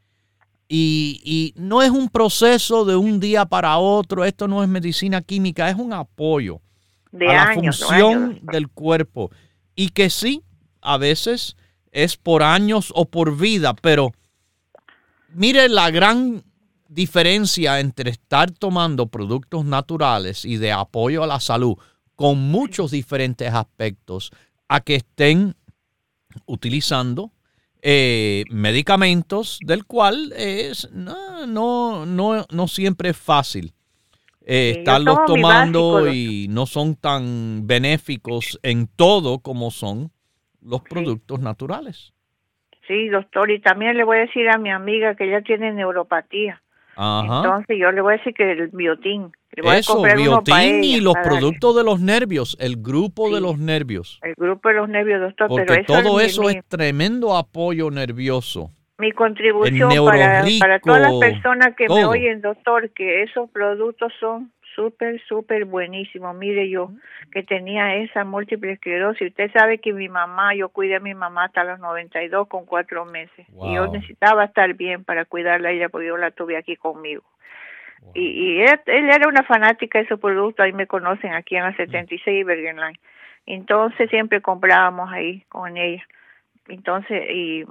y, 0.68 1.20
y, 1.24 1.60
no 1.60 1.82
es 1.82 1.90
un 1.90 2.08
proceso 2.08 2.84
de 2.84 2.96
un 2.96 3.20
día 3.20 3.46
para 3.46 3.78
otro. 3.78 4.24
Esto 4.24 4.48
no 4.48 4.62
es 4.62 4.68
medicina 4.68 5.22
química, 5.22 5.68
es 5.68 5.76
un 5.76 5.92
apoyo 5.92 6.60
de 7.12 7.28
a 7.28 7.46
la 7.46 7.54
función 7.54 8.40
del 8.42 8.68
cuerpo. 8.68 9.30
Y 9.74 9.90
que 9.90 10.10
sí, 10.10 10.42
a 10.80 10.98
veces 10.98 11.56
es 11.92 12.16
por 12.16 12.42
años 12.42 12.92
o 12.94 13.06
por 13.06 13.36
vida, 13.36 13.74
pero 13.74 14.12
mire 15.36 15.68
la 15.68 15.90
gran 15.90 16.42
diferencia 16.88 17.78
entre 17.78 18.10
estar 18.10 18.50
tomando 18.50 19.06
productos 19.08 19.64
naturales 19.64 20.44
y 20.44 20.56
de 20.56 20.72
apoyo 20.72 21.22
a 21.22 21.26
la 21.26 21.40
salud 21.40 21.76
con 22.14 22.38
muchos 22.38 22.90
diferentes 22.90 23.52
aspectos 23.52 24.30
a 24.68 24.80
que 24.80 24.96
estén 24.96 25.54
utilizando 26.46 27.32
eh, 27.82 28.44
medicamentos 28.50 29.58
del 29.62 29.84
cual 29.84 30.32
es 30.36 30.88
no, 30.92 31.46
no, 31.46 32.06
no, 32.06 32.46
no 32.50 32.68
siempre 32.68 33.10
es 33.10 33.16
fácil 33.16 33.74
eh, 34.40 34.76
estarlos 34.78 35.18
tomando 35.26 36.10
y 36.10 36.46
no 36.48 36.66
son 36.66 36.94
tan 36.94 37.66
benéficos 37.66 38.58
en 38.62 38.86
todo 38.86 39.40
como 39.40 39.70
son 39.70 40.12
los 40.62 40.82
productos 40.82 41.40
naturales. 41.40 42.12
Sí, 42.86 43.08
doctor, 43.08 43.50
y 43.50 43.60
también 43.60 43.96
le 43.96 44.04
voy 44.04 44.18
a 44.18 44.20
decir 44.20 44.48
a 44.48 44.58
mi 44.58 44.70
amiga 44.70 45.14
que 45.14 45.24
ella 45.24 45.42
tiene 45.42 45.72
neuropatía. 45.72 46.62
Entonces 46.98 47.76
yo 47.78 47.92
le 47.92 48.00
voy 48.00 48.14
a 48.14 48.16
decir 48.16 48.32
que 48.32 48.52
el 48.52 48.68
biotín. 48.68 49.30
Eso, 49.52 50.02
biotín 50.02 50.82
y 50.82 51.00
los 51.00 51.14
productos 51.22 51.76
de 51.76 51.84
los 51.84 52.00
nervios, 52.00 52.56
el 52.60 52.76
grupo 52.76 53.34
de 53.34 53.40
los 53.40 53.58
nervios. 53.58 54.18
El 54.22 54.34
grupo 54.34 54.68
de 54.68 54.74
los 54.74 54.88
nervios, 54.88 55.20
doctor. 55.20 55.48
Porque 55.48 55.84
todo 55.86 56.20
eso 56.20 56.48
es 56.48 56.64
tremendo 56.68 57.36
apoyo 57.36 57.90
nervioso. 57.90 58.70
Mi 58.98 59.12
contribución 59.12 59.90
para, 60.06 60.42
para 60.58 60.80
todas 60.80 61.02
las 61.02 61.14
personas 61.16 61.76
que 61.76 61.86
me 61.86 62.06
oyen, 62.06 62.40
doctor, 62.40 62.88
que 62.90 63.24
esos 63.24 63.50
productos 63.50 64.10
son 64.18 64.52
súper, 64.76 65.20
súper 65.22 65.64
buenísimo. 65.64 66.32
Mire, 66.34 66.68
yo 66.68 66.90
que 67.32 67.42
tenía 67.42 67.96
esa 67.96 68.24
múltiple 68.24 68.72
esclerosis, 68.72 69.30
usted 69.30 69.50
sabe 69.52 69.78
que 69.78 69.92
mi 69.92 70.08
mamá, 70.08 70.54
yo 70.54 70.68
cuidé 70.68 70.96
a 70.96 71.00
mi 71.00 71.14
mamá 71.14 71.46
hasta 71.46 71.64
los 71.64 71.80
92 71.80 72.46
con 72.46 72.66
cuatro 72.66 73.04
meses. 73.04 73.46
Y 73.62 73.74
yo 73.74 73.88
necesitaba 73.88 74.44
estar 74.44 74.74
bien 74.74 75.02
para 75.02 75.24
cuidarla 75.24 75.70
a 75.70 75.72
ella 75.72 75.88
porque 75.88 76.06
yo 76.06 76.16
la 76.16 76.30
tuve 76.30 76.56
aquí 76.56 76.76
conmigo. 76.76 77.24
Y, 78.14 78.20
y 78.20 78.60
él, 78.60 78.78
era 78.86 79.26
una 79.26 79.42
fanática 79.42 79.98
de 79.98 80.04
esos 80.04 80.20
productos, 80.20 80.64
ahí 80.64 80.72
me 80.72 80.86
conocen 80.86 81.32
aquí 81.32 81.56
en 81.56 81.64
la 81.64 81.74
76 81.74 82.46
Bergenline. 82.46 82.98
Entonces 83.46 84.08
siempre 84.10 84.40
comprábamos 84.40 85.10
ahí 85.10 85.42
con 85.48 85.76
ella. 85.76 86.04
Entonces, 86.68 87.24
y, 87.30 87.64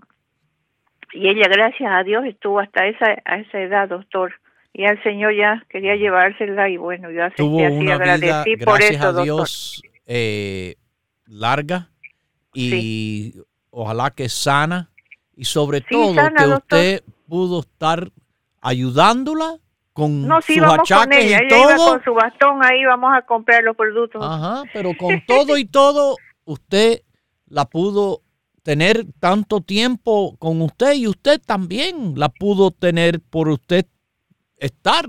y 1.13 1.29
ella, 1.29 1.47
gracias 1.47 1.91
a 1.93 2.03
Dios, 2.03 2.25
estuvo 2.25 2.59
hasta 2.59 2.87
esa, 2.87 3.15
a 3.23 3.37
esa 3.37 3.59
edad, 3.59 3.87
doctor 3.87 4.33
y 4.77 4.85
al 4.85 5.01
Señor 5.03 5.33
ya 5.33 5.65
quería 5.69 5.95
llevársela 5.95 6.67
y 6.67 6.75
bueno, 6.75 7.09
yo 7.09 7.23
acepté 7.23 7.43
Tuvo 7.43 7.65
así, 7.65 7.75
una 7.77 7.95
agradecí 7.95 8.57
por 8.57 8.81
eso, 8.81 9.07
a 9.07 9.23
Dios, 9.23 9.81
eh, 10.05 10.75
larga 11.25 11.91
y 12.53 13.35
ojalá 13.69 14.11
que 14.11 14.27
sana 14.27 14.89
y 15.33 15.45
sobre 15.45 15.79
todo 15.79 16.13
que 16.13 16.45
usted 16.45 17.03
pudo 17.25 17.61
estar 17.61 18.09
ayudándola 18.61 19.59
con 19.93 20.27
no, 20.27 20.41
sí, 20.41 20.55
sus 20.55 20.63
achaques 20.65 20.89
con 20.89 21.13
ella. 21.13 21.39
y 21.41 21.47
todo. 21.47 21.69
Iba 21.69 21.77
con 21.77 22.03
su 22.03 22.13
bastón 22.13 22.59
ahí 22.61 22.83
vamos 22.83 23.11
a 23.15 23.21
comprar 23.21 23.63
los 23.63 23.77
productos. 23.77 24.21
Ajá, 24.21 24.63
pero 24.73 24.91
con 24.97 25.21
todo 25.25 25.57
y 25.57 25.63
todo 25.63 26.17
usted 26.43 27.01
la 27.47 27.63
pudo 27.63 28.23
tener 28.61 29.05
tanto 29.21 29.61
tiempo 29.61 30.35
con 30.37 30.61
usted 30.61 30.95
y 30.95 31.07
usted 31.07 31.39
también 31.39 32.15
la 32.17 32.27
pudo 32.27 32.71
tener 32.71 33.21
por 33.21 33.47
usted 33.47 33.85
estar 34.57 35.05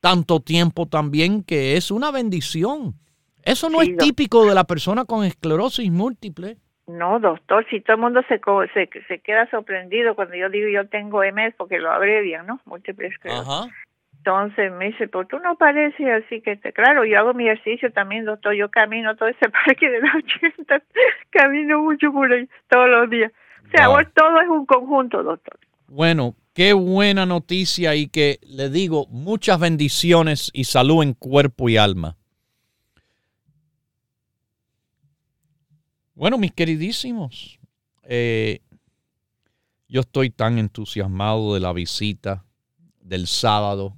tanto 0.00 0.40
tiempo 0.40 0.86
también, 0.86 1.42
que 1.42 1.76
es 1.76 1.90
una 1.90 2.10
bendición. 2.10 2.94
Eso 3.42 3.70
no 3.70 3.82
es 3.82 3.96
típico 3.96 4.46
de 4.46 4.54
la 4.54 4.64
persona 4.64 5.04
con 5.04 5.24
esclerosis 5.24 5.90
múltiple. 5.90 6.56
No, 6.86 7.20
doctor, 7.20 7.64
si 7.70 7.80
todo 7.80 7.96
el 7.96 8.02
mundo 8.02 8.22
se, 8.28 8.40
se, 8.74 8.90
se 9.06 9.18
queda 9.20 9.48
sorprendido 9.50 10.14
cuando 10.14 10.34
yo 10.34 10.48
digo 10.50 10.68
yo 10.68 10.88
tengo 10.88 11.20
MS, 11.20 11.54
porque 11.56 11.78
lo 11.78 11.90
abrevian, 11.90 12.46
¿no? 12.46 12.60
Múltiple 12.64 13.08
esclerosis. 13.08 13.72
Entonces 14.18 14.70
me 14.72 14.86
dice, 14.86 15.08
pues 15.08 15.28
tú 15.28 15.38
no 15.38 15.56
pareces 15.56 16.24
así 16.24 16.42
que, 16.42 16.54
te, 16.56 16.74
claro, 16.74 17.06
yo 17.06 17.18
hago 17.18 17.32
mi 17.32 17.48
ejercicio 17.48 17.90
también, 17.90 18.26
doctor, 18.26 18.52
yo 18.52 18.70
camino 18.70 19.16
todo 19.16 19.30
ese 19.30 19.48
parque 19.66 19.88
de 19.88 20.00
la 20.00 20.12
80, 20.14 20.82
camino 21.30 21.80
mucho 21.80 22.12
por 22.12 22.30
ahí 22.30 22.46
todos 22.68 22.90
los 22.90 23.08
días. 23.08 23.32
O 23.66 23.70
sea, 23.70 23.86
todo 24.14 24.40
es 24.40 24.48
un 24.48 24.66
conjunto, 24.66 25.22
doctor. 25.22 25.58
Bueno, 25.86 26.34
Qué 26.60 26.74
buena 26.74 27.24
noticia 27.24 27.94
y 27.96 28.08
que 28.08 28.38
le 28.42 28.68
digo 28.68 29.06
muchas 29.06 29.58
bendiciones 29.58 30.50
y 30.52 30.64
salud 30.64 31.02
en 31.02 31.14
cuerpo 31.14 31.70
y 31.70 31.78
alma. 31.78 32.18
Bueno, 36.14 36.36
mis 36.36 36.52
queridísimos, 36.52 37.58
eh, 38.02 38.60
yo 39.88 40.02
estoy 40.02 40.28
tan 40.28 40.58
entusiasmado 40.58 41.54
de 41.54 41.60
la 41.60 41.72
visita 41.72 42.44
del 43.00 43.26
sábado. 43.26 43.96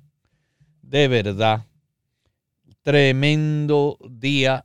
De 0.82 1.08
verdad, 1.08 1.66
tremendo 2.82 3.98
día 4.08 4.64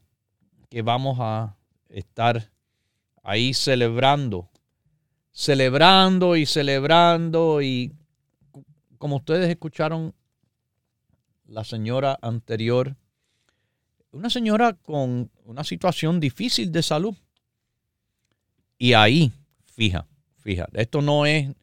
que 0.70 0.84
vamos 0.84 1.18
a 1.20 1.58
estar 1.90 2.52
ahí 3.24 3.56
celebrando 3.56 4.52
celebrando 5.38 6.36
y 6.36 6.48
celebrando 6.48 7.62
y 7.62 7.94
como 8.98 9.18
ustedes 9.18 9.48
escucharon 9.48 10.16
la 11.46 11.64
señora 11.64 12.18
anterior, 12.24 12.96
una 14.10 14.32
señora 14.32 14.74
con 14.74 15.30
una 15.46 15.64
situación 15.64 16.20
difícil 16.20 16.72
de 16.72 16.82
salud. 16.82 17.16
Y 18.80 18.94
ahí, 18.94 19.32
fija, 19.64 20.08
fija, 20.40 20.68
esto 20.74 21.04
no 21.04 21.28
es 21.28 21.54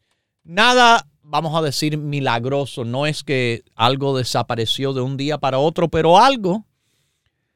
nada, 0.45 1.05
vamos 1.21 1.53
a 1.53 1.61
decir, 1.61 1.97
milagroso, 1.97 2.85
no 2.85 3.05
es 3.05 3.25
que 3.25 3.65
algo 3.75 4.17
desapareció 4.17 4.93
de 4.93 5.01
un 5.01 5.17
día 5.17 5.37
para 5.37 5.59
otro, 5.59 5.89
pero 5.89 6.17
algo 6.17 6.63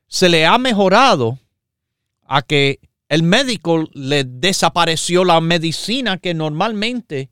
se 0.07 0.27
le 0.27 0.45
ha 0.45 0.57
mejorado 0.57 1.39
a 2.25 2.41
que 2.41 2.81
el 3.09 3.23
médico 3.23 3.89
le 3.93 4.23
desapareció 4.23 5.25
la 5.25 5.41
medicina 5.41 6.19
que 6.19 6.35
normalmente 6.35 7.31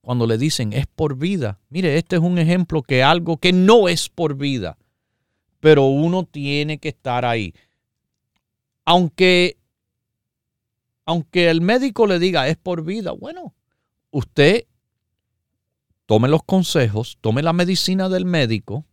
cuando 0.00 0.26
le 0.26 0.38
dicen 0.38 0.72
es 0.72 0.86
por 0.86 1.16
vida. 1.16 1.60
Mire, 1.68 1.98
este 1.98 2.16
es 2.16 2.22
un 2.22 2.38
ejemplo 2.38 2.82
que 2.82 3.02
algo 3.02 3.36
que 3.36 3.52
no 3.52 3.88
es 3.88 4.08
por 4.08 4.36
vida, 4.36 4.78
pero 5.60 5.86
uno 5.86 6.24
tiene 6.24 6.78
que 6.78 6.88
estar 6.88 7.26
ahí. 7.26 7.54
Aunque 8.86 9.58
aunque 11.04 11.50
el 11.50 11.60
médico 11.60 12.06
le 12.06 12.18
diga 12.18 12.48
es 12.48 12.56
por 12.56 12.84
vida, 12.84 13.10
bueno, 13.10 13.54
usted 14.10 14.64
tome 16.06 16.28
los 16.28 16.42
consejos, 16.42 17.18
tome 17.20 17.42
la 17.42 17.52
medicina 17.52 18.08
del 18.08 18.24
médico 18.24 18.86